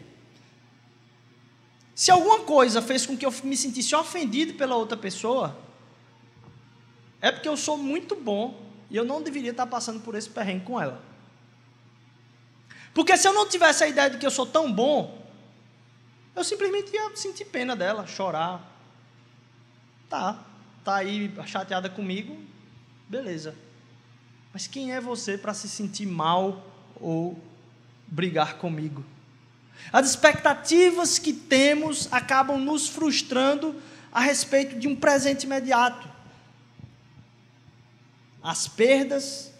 Se 1.93 2.09
alguma 2.09 2.39
coisa 2.45 2.81
fez 2.81 3.05
com 3.05 3.17
que 3.17 3.25
eu 3.25 3.33
me 3.43 3.57
sentisse 3.57 3.93
ofendido 3.93 4.53
pela 4.53 4.77
outra 4.77 4.95
pessoa, 4.95 5.59
é 7.19 7.33
porque 7.33 7.49
eu 7.49 7.57
sou 7.57 7.77
muito 7.77 8.15
bom 8.15 8.63
e 8.89 8.95
eu 8.95 9.03
não 9.03 9.21
deveria 9.21 9.51
estar 9.51 9.67
passando 9.67 9.99
por 9.99 10.15
esse 10.15 10.29
perrengue 10.29 10.63
com 10.63 10.79
ela. 10.79 11.03
Porque 12.93 13.17
se 13.17 13.27
eu 13.27 13.33
não 13.33 13.45
tivesse 13.49 13.83
a 13.83 13.89
ideia 13.89 14.09
de 14.09 14.19
que 14.19 14.25
eu 14.25 14.31
sou 14.31 14.45
tão 14.45 14.71
bom, 14.71 15.21
eu 16.33 16.45
simplesmente 16.45 16.93
ia 16.93 17.13
sentir 17.13 17.43
pena 17.43 17.75
dela, 17.75 18.07
chorar. 18.07 18.71
Tá, 20.09 20.52
tá 20.83 20.95
aí 20.95 21.33
chateada 21.45 21.89
comigo, 21.89 22.37
beleza. 23.07 23.55
Mas 24.53 24.67
quem 24.67 24.93
é 24.93 25.01
você 25.01 25.37
para 25.37 25.53
se 25.53 25.67
sentir 25.67 26.05
mal 26.05 26.65
ou 26.95 27.37
brigar 28.07 28.57
comigo. 28.57 29.03
As 29.91 30.09
expectativas 30.09 31.17
que 31.17 31.33
temos 31.33 32.07
acabam 32.11 32.59
nos 32.59 32.87
frustrando 32.87 33.75
a 34.11 34.19
respeito 34.19 34.77
de 34.77 34.87
um 34.87 34.95
presente 34.95 35.45
imediato. 35.45 36.07
As 38.41 38.67
perdas 38.67 39.51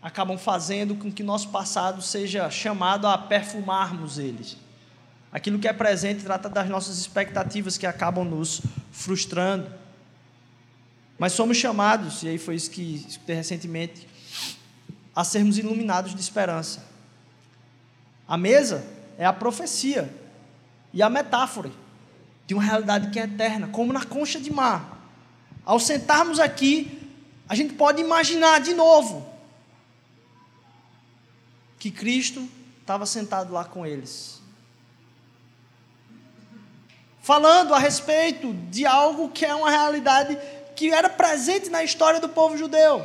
acabam 0.00 0.38
fazendo 0.38 0.94
com 0.94 1.10
que 1.10 1.22
nosso 1.22 1.48
passado 1.48 2.00
seja 2.00 2.48
chamado 2.48 3.08
a 3.08 3.18
perfumarmos 3.18 4.18
eles. 4.18 4.56
Aquilo 5.32 5.58
que 5.58 5.66
é 5.66 5.72
presente 5.72 6.22
trata 6.22 6.48
das 6.48 6.68
nossas 6.68 6.98
expectativas 6.98 7.76
que 7.76 7.86
acabam 7.86 8.24
nos 8.24 8.62
frustrando. 8.92 9.68
Mas 11.18 11.32
somos 11.32 11.56
chamados, 11.56 12.22
e 12.22 12.28
aí 12.28 12.38
foi 12.38 12.54
isso 12.56 12.70
que 12.70 13.04
escutei 13.08 13.36
recentemente, 13.36 14.06
a 15.14 15.24
sermos 15.24 15.56
iluminados 15.56 16.14
de 16.14 16.20
esperança. 16.20 16.86
A 18.28 18.36
mesa 18.36 18.84
é 19.16 19.24
a 19.24 19.32
profecia 19.32 20.12
e 20.92 21.02
a 21.02 21.08
metáfora 21.08 21.70
de 22.46 22.54
uma 22.54 22.62
realidade 22.62 23.10
que 23.10 23.18
é 23.18 23.24
eterna, 23.24 23.68
como 23.68 23.92
na 23.92 24.04
concha 24.04 24.38
de 24.38 24.52
mar. 24.52 25.00
Ao 25.64 25.80
sentarmos 25.80 26.38
aqui, 26.38 27.10
a 27.48 27.54
gente 27.54 27.74
pode 27.74 28.00
imaginar 28.00 28.60
de 28.60 28.74
novo 28.74 29.26
que 31.78 31.90
Cristo 31.90 32.48
estava 32.80 33.06
sentado 33.06 33.52
lá 33.52 33.64
com 33.64 33.86
eles. 33.86 34.40
Falando 37.20 37.74
a 37.74 37.78
respeito 37.78 38.52
de 38.70 38.86
algo 38.86 39.30
que 39.30 39.44
é 39.44 39.54
uma 39.54 39.70
realidade 39.70 40.38
que 40.76 40.92
era 40.92 41.08
presente 41.08 41.70
na 41.70 41.82
história 41.82 42.20
do 42.20 42.28
povo 42.28 42.56
judeu. 42.56 43.04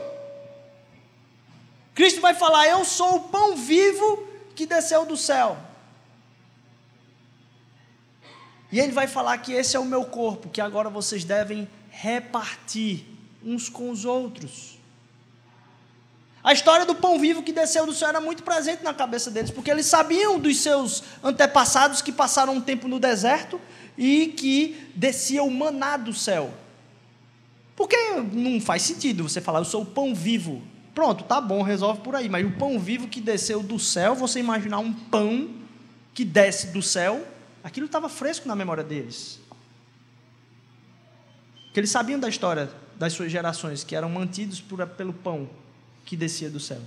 Cristo 1.95 2.21
vai 2.21 2.36
falar: 2.36 2.67
Eu 2.67 2.86
sou 2.86 3.15
o 3.15 3.19
pão 3.21 3.55
vivo 3.55 4.27
que 4.53 4.65
desceu 4.65 5.05
do 5.05 5.17
céu. 5.17 5.57
E 8.71 8.79
ele 8.79 8.91
vai 8.91 9.07
falar 9.07 9.38
que 9.39 9.51
esse 9.51 9.75
é 9.75 9.79
o 9.79 9.86
meu 9.86 10.05
corpo, 10.05 10.49
que 10.49 10.62
agora 10.62 10.89
vocês 10.89 11.23
devem 11.23 11.67
repartir 11.89 13.05
uns 13.43 13.67
com 13.67 13.89
os 13.89 14.05
outros. 14.05 14.77
A 16.43 16.53
história 16.53 16.86
do 16.86 16.95
pão 16.95 17.19
vivo 17.19 17.43
que 17.43 17.51
desceu 17.51 17.86
do 17.86 17.93
céu 17.93 18.10
era 18.10 18.21
muito 18.21 18.43
presente 18.43 18.84
na 18.84 18.93
cabeça 18.93 19.29
deles, 19.29 19.51
porque 19.51 19.69
eles 19.69 19.86
sabiam 19.86 20.39
dos 20.39 20.60
seus 20.60 21.03
antepassados 21.23 22.01
que 22.01 22.12
passaram 22.12 22.53
um 22.53 22.62
tempo 22.62 22.88
no 22.88 22.99
deserto 22.99 23.60
e 23.97 24.27
que 24.27 24.89
descia 24.95 25.43
o 25.43 25.51
maná 25.51 25.97
do 25.97 26.13
céu. 26.13 26.51
Porque 27.81 27.97
não 28.31 28.61
faz 28.61 28.83
sentido 28.83 29.27
você 29.27 29.41
falar, 29.41 29.57
eu 29.57 29.65
sou 29.65 29.81
o 29.81 29.85
pão 29.87 30.13
vivo. 30.13 30.61
Pronto, 30.93 31.23
tá 31.23 31.41
bom, 31.41 31.63
resolve 31.63 32.01
por 32.01 32.15
aí. 32.15 32.29
Mas 32.29 32.45
o 32.45 32.51
pão 32.51 32.79
vivo 32.79 33.07
que 33.07 33.19
desceu 33.19 33.63
do 33.63 33.79
céu, 33.79 34.13
você 34.13 34.39
imaginar 34.39 34.77
um 34.77 34.93
pão 34.93 35.49
que 36.13 36.23
desce 36.23 36.67
do 36.67 36.79
céu, 36.79 37.27
aquilo 37.63 37.88
estava 37.88 38.07
fresco 38.07 38.47
na 38.47 38.55
memória 38.55 38.84
deles. 38.84 39.39
Que 41.73 41.79
eles 41.79 41.89
sabiam 41.89 42.19
da 42.19 42.29
história 42.29 42.69
das 42.99 43.13
suas 43.13 43.32
gerações, 43.32 43.84
que 43.84 43.95
eram 43.95 44.09
mantidos 44.09 44.61
por, 44.61 44.86
pelo 44.89 45.11
pão 45.11 45.49
que 46.05 46.15
descia 46.15 46.51
do 46.51 46.59
céu. 46.59 46.82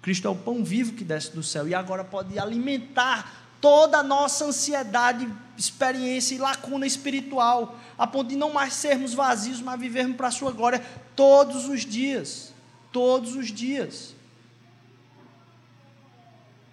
Cristo 0.00 0.28
é 0.28 0.30
o 0.30 0.36
pão 0.36 0.62
vivo 0.62 0.92
que 0.92 1.02
desce 1.02 1.32
do 1.32 1.42
céu 1.42 1.66
e 1.66 1.74
agora 1.74 2.04
pode 2.04 2.38
alimentar 2.38 3.48
toda 3.60 3.98
a 3.98 4.02
nossa 4.04 4.44
ansiedade, 4.44 5.28
experiência 5.56 6.34
e 6.34 6.38
lacuna 6.38 6.86
espiritual, 6.86 7.78
a 7.96 8.06
ponto 8.06 8.28
de 8.28 8.36
não 8.36 8.52
mais 8.52 8.74
sermos 8.74 9.14
vazios, 9.14 9.60
mas 9.60 9.80
vivermos 9.80 10.16
para 10.16 10.28
a 10.28 10.32
sua 10.32 10.52
glória 10.52 10.84
todos 11.14 11.68
os 11.68 11.82
dias 11.82 12.54
todos 12.94 13.34
os 13.34 13.48
dias. 13.48 14.14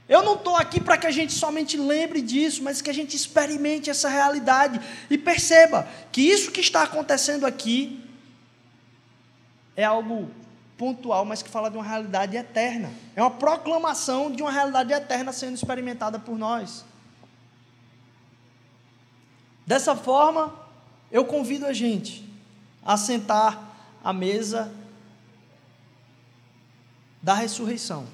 Eu 0.07 0.21
não 0.21 0.35
estou 0.35 0.55
aqui 0.55 0.79
para 0.79 0.97
que 0.97 1.07
a 1.07 1.11
gente 1.11 1.33
somente 1.33 1.75
lembre 1.75 2.21
disso, 2.21 2.61
mas 2.61 2.79
que 2.79 2.91
a 2.91 2.93
gente 2.93 3.15
experimente 3.15 3.89
essa 3.89 4.07
realidade 4.07 4.79
e 5.09 5.17
perceba 5.17 5.87
que 6.11 6.21
isso 6.21 6.51
que 6.51 6.61
está 6.61 6.83
acontecendo 6.83 7.43
aqui 7.43 8.05
é 9.75 9.83
algo 9.83 10.29
pontual, 10.77 11.25
mas 11.25 11.41
que 11.41 11.49
fala 11.49 11.71
de 11.71 11.77
uma 11.77 11.83
realidade 11.83 12.37
eterna. 12.37 12.91
É 13.15 13.21
uma 13.21 13.31
proclamação 13.31 14.29
de 14.29 14.43
uma 14.43 14.51
realidade 14.51 14.93
eterna 14.93 15.33
sendo 15.33 15.55
experimentada 15.55 16.19
por 16.19 16.37
nós. 16.37 16.85
Dessa 19.65 19.95
forma, 19.95 20.53
eu 21.11 21.25
convido 21.25 21.65
a 21.65 21.73
gente 21.73 22.27
a 22.83 22.97
sentar 22.97 23.99
à 24.03 24.11
mesa 24.11 24.71
da 27.21 27.33
ressurreição. 27.33 28.07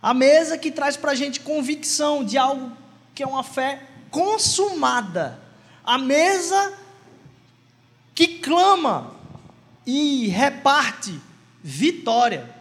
A 0.00 0.12
mesa 0.12 0.58
que 0.58 0.70
traz 0.70 0.96
para 0.96 1.12
a 1.12 1.14
gente 1.14 1.40
convicção 1.40 2.24
de 2.24 2.36
algo 2.36 2.72
que 3.14 3.22
é 3.22 3.26
uma 3.26 3.44
fé 3.44 3.86
consumada. 4.10 5.38
A 5.84 5.98
mesa 5.98 6.76
que 8.14 8.38
clama 8.38 9.14
e 9.86 10.28
reparte 10.28 11.20
vitória, 11.62 12.54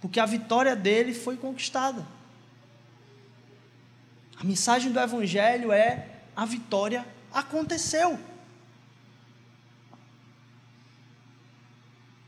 porque 0.00 0.20
a 0.20 0.26
vitória 0.26 0.74
dele 0.74 1.14
foi 1.14 1.36
conquistada. 1.36 2.06
A 4.36 4.44
mensagem 4.44 4.92
do 4.92 4.98
Evangelho 4.98 5.72
é: 5.72 6.08
a 6.34 6.44
vitória 6.44 7.06
aconteceu. 7.32 8.18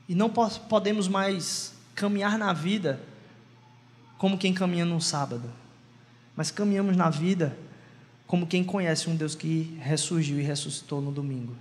E 0.08 0.14
não 0.14 0.30
podemos 0.30 1.08
mais 1.08 1.74
caminhar 1.94 2.38
na 2.38 2.52
vida 2.52 3.00
como 4.18 4.38
quem 4.38 4.54
caminha 4.54 4.84
num 4.84 5.00
sábado, 5.00 5.50
mas 6.36 6.50
caminhamos 6.50 6.96
na 6.96 7.10
vida 7.10 7.56
como 8.26 8.46
quem 8.46 8.64
conhece 8.64 9.08
um 9.08 9.16
Deus 9.16 9.34
que 9.34 9.78
ressurgiu 9.80 10.38
e 10.40 10.42
ressuscitou 10.42 11.00
no 11.00 11.12
domingo. 11.12 11.56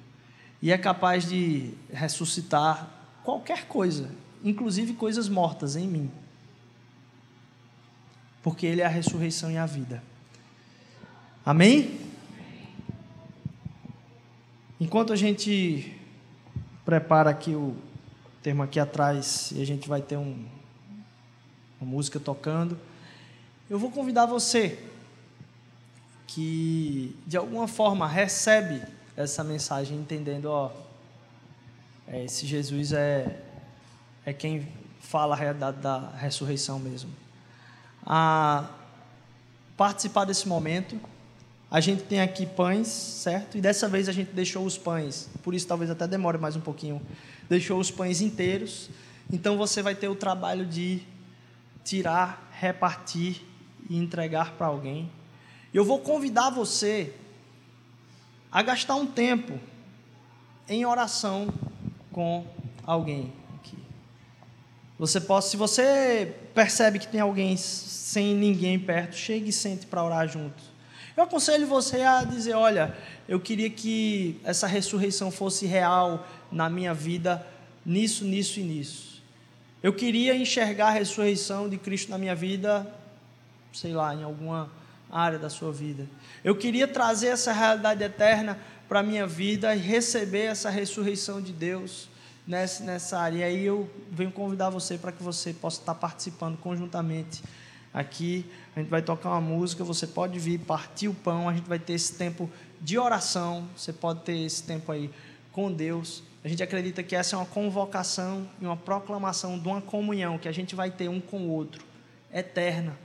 E 0.61 0.71
é 0.71 0.77
capaz 0.77 1.27
de 1.29 1.73
ressuscitar 1.91 2.89
qualquer 3.23 3.67
coisa, 3.67 4.09
inclusive 4.43 4.93
coisas 4.93 5.29
mortas 5.29 5.75
em 5.75 5.87
mim. 5.87 6.11
Porque 8.41 8.65
Ele 8.65 8.81
é 8.81 8.85
a 8.85 8.89
ressurreição 8.89 9.51
e 9.51 9.57
a 9.57 9.65
vida. 9.65 10.01
Amém? 11.45 12.01
Enquanto 14.81 15.13
a 15.13 15.15
gente 15.15 15.95
prepara 16.83 17.29
aqui 17.29 17.53
o 17.53 17.77
termo 18.41 18.63
aqui 18.63 18.79
atrás 18.79 19.51
e 19.51 19.61
a 19.61 19.65
gente 19.65 19.87
vai 19.87 20.01
ter 20.01 20.17
um, 20.17 20.43
uma 21.79 21.87
música 21.87 22.19
tocando, 22.19 22.79
eu 23.69 23.77
vou 23.77 23.91
convidar 23.91 24.25
você 24.25 24.83
que 26.25 27.15
de 27.27 27.37
alguma 27.37 27.67
forma 27.67 28.07
recebe 28.07 28.81
essa 29.15 29.43
mensagem 29.43 29.99
entendendo, 29.99 30.45
ó, 30.45 30.71
é, 32.07 32.25
esse 32.25 32.47
Jesus 32.47 32.91
é, 32.91 33.39
é 34.25 34.33
quem 34.33 34.67
fala 34.99 35.35
a 35.35 35.37
realidade 35.37 35.77
da 35.77 36.09
ressurreição 36.09 36.79
mesmo. 36.79 37.11
A 38.03 38.67
participar 39.77 40.25
desse 40.25 40.47
momento, 40.47 40.99
a 41.69 41.79
gente 41.79 42.03
tem 42.03 42.21
aqui 42.21 42.45
pães, 42.45 42.87
certo? 42.87 43.57
E 43.57 43.61
dessa 43.61 43.87
vez 43.87 44.07
a 44.07 44.11
gente 44.11 44.31
deixou 44.31 44.65
os 44.65 44.77
pães, 44.77 45.29
por 45.43 45.53
isso 45.53 45.67
talvez 45.67 45.89
até 45.89 46.07
demore 46.07 46.37
mais 46.37 46.55
um 46.55 46.61
pouquinho. 46.61 47.01
Deixou 47.49 47.79
os 47.79 47.91
pães 47.91 48.21
inteiros. 48.21 48.89
Então 49.31 49.57
você 49.57 49.81
vai 49.81 49.95
ter 49.95 50.07
o 50.07 50.15
trabalho 50.15 50.65
de 50.65 51.01
tirar, 51.83 52.49
repartir 52.59 53.41
e 53.89 53.97
entregar 53.97 54.53
para 54.53 54.67
alguém. 54.67 55.11
Eu 55.73 55.83
vou 55.83 55.99
convidar 55.99 56.49
você 56.49 57.13
a 58.51 58.61
gastar 58.61 58.95
um 58.95 59.05
tempo 59.05 59.59
em 60.67 60.85
oração 60.85 61.53
com 62.11 62.45
alguém 62.85 63.33
aqui. 63.55 63.77
Você 64.97 65.19
pode, 65.19 65.45
se 65.45 65.57
você 65.57 66.33
percebe 66.53 66.99
que 66.99 67.07
tem 67.07 67.19
alguém 67.19 67.57
sem 67.57 68.33
ninguém 68.33 68.79
perto, 68.79 69.15
chegue 69.15 69.49
e 69.49 69.53
sente 69.53 69.85
para 69.85 70.03
orar 70.03 70.27
junto. 70.27 70.74
Eu 71.15 71.23
aconselho 71.23 71.65
você 71.65 72.01
a 72.01 72.23
dizer: 72.23 72.53
olha, 72.53 72.95
eu 73.27 73.39
queria 73.39 73.69
que 73.69 74.39
essa 74.43 74.67
ressurreição 74.67 75.31
fosse 75.31 75.65
real 75.65 76.27
na 76.51 76.69
minha 76.69 76.93
vida, 76.93 77.45
nisso, 77.85 78.25
nisso 78.25 78.59
e 78.59 78.63
nisso. 78.63 79.23
Eu 79.81 79.93
queria 79.93 80.35
enxergar 80.35 80.87
a 80.87 80.91
ressurreição 80.91 81.69
de 81.69 81.77
Cristo 81.77 82.09
na 82.09 82.17
minha 82.17 82.35
vida, 82.35 82.85
sei 83.71 83.93
lá, 83.93 84.13
em 84.13 84.23
alguma 84.23 84.69
área 85.11 85.39
da 85.39 85.49
sua 85.49 85.71
vida. 85.71 86.07
Eu 86.43 86.55
queria 86.55 86.87
trazer 86.87 87.27
essa 87.27 87.53
realidade 87.53 88.03
eterna 88.03 88.59
para 88.89 88.99
a 88.99 89.03
minha 89.03 89.25
vida 89.25 89.75
e 89.75 89.79
receber 89.79 90.45
essa 90.45 90.69
ressurreição 90.69 91.41
de 91.41 91.53
Deus 91.53 92.09
nessa, 92.47 93.17
área. 93.19 93.37
E 93.37 93.43
aí 93.43 93.65
eu 93.65 93.89
venho 94.11 94.31
convidar 94.31 94.69
você 94.69 94.97
para 94.97 95.11
que 95.11 95.23
você 95.23 95.53
possa 95.53 95.79
estar 95.79 95.95
participando 95.95 96.57
conjuntamente 96.57 97.43
aqui. 97.95 98.45
A 98.75 98.81
gente 98.81 98.89
vai 98.89 99.01
tocar 99.01 99.29
uma 99.29 99.41
música, 99.41 99.83
você 99.83 100.05
pode 100.05 100.37
vir 100.37 100.59
partir 100.59 101.07
o 101.07 101.13
pão, 101.13 101.47
a 101.47 101.53
gente 101.53 101.67
vai 101.67 101.79
ter 101.79 101.93
esse 101.93 102.13
tempo 102.13 102.51
de 102.81 102.99
oração, 102.99 103.67
você 103.75 103.93
pode 103.93 104.19
ter 104.21 104.37
esse 104.37 104.61
tempo 104.61 104.91
aí 104.91 105.09
com 105.53 105.71
Deus. 105.71 106.21
A 106.43 106.47
gente 106.49 106.61
acredita 106.61 107.01
que 107.01 107.15
essa 107.15 107.35
é 107.35 107.39
uma 107.39 107.45
convocação 107.45 108.47
e 108.61 108.65
uma 108.65 108.77
proclamação 108.77 109.57
de 109.57 109.67
uma 109.67 109.81
comunhão 109.81 110.37
que 110.37 110.49
a 110.49 110.51
gente 110.51 110.75
vai 110.75 110.91
ter 110.91 111.09
um 111.09 111.21
com 111.21 111.43
o 111.43 111.49
outro, 111.49 111.83
eterna 112.31 112.95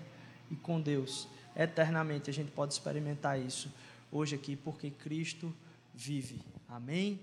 e 0.50 0.56
com 0.56 0.80
Deus. 0.80 1.28
Eternamente 1.56 2.28
a 2.28 2.32
gente 2.32 2.50
pode 2.50 2.72
experimentar 2.72 3.40
isso 3.40 3.72
hoje 4.10 4.34
aqui, 4.34 4.56
porque 4.56 4.90
Cristo 4.90 5.54
vive. 5.94 6.40
Amém? 6.68 7.18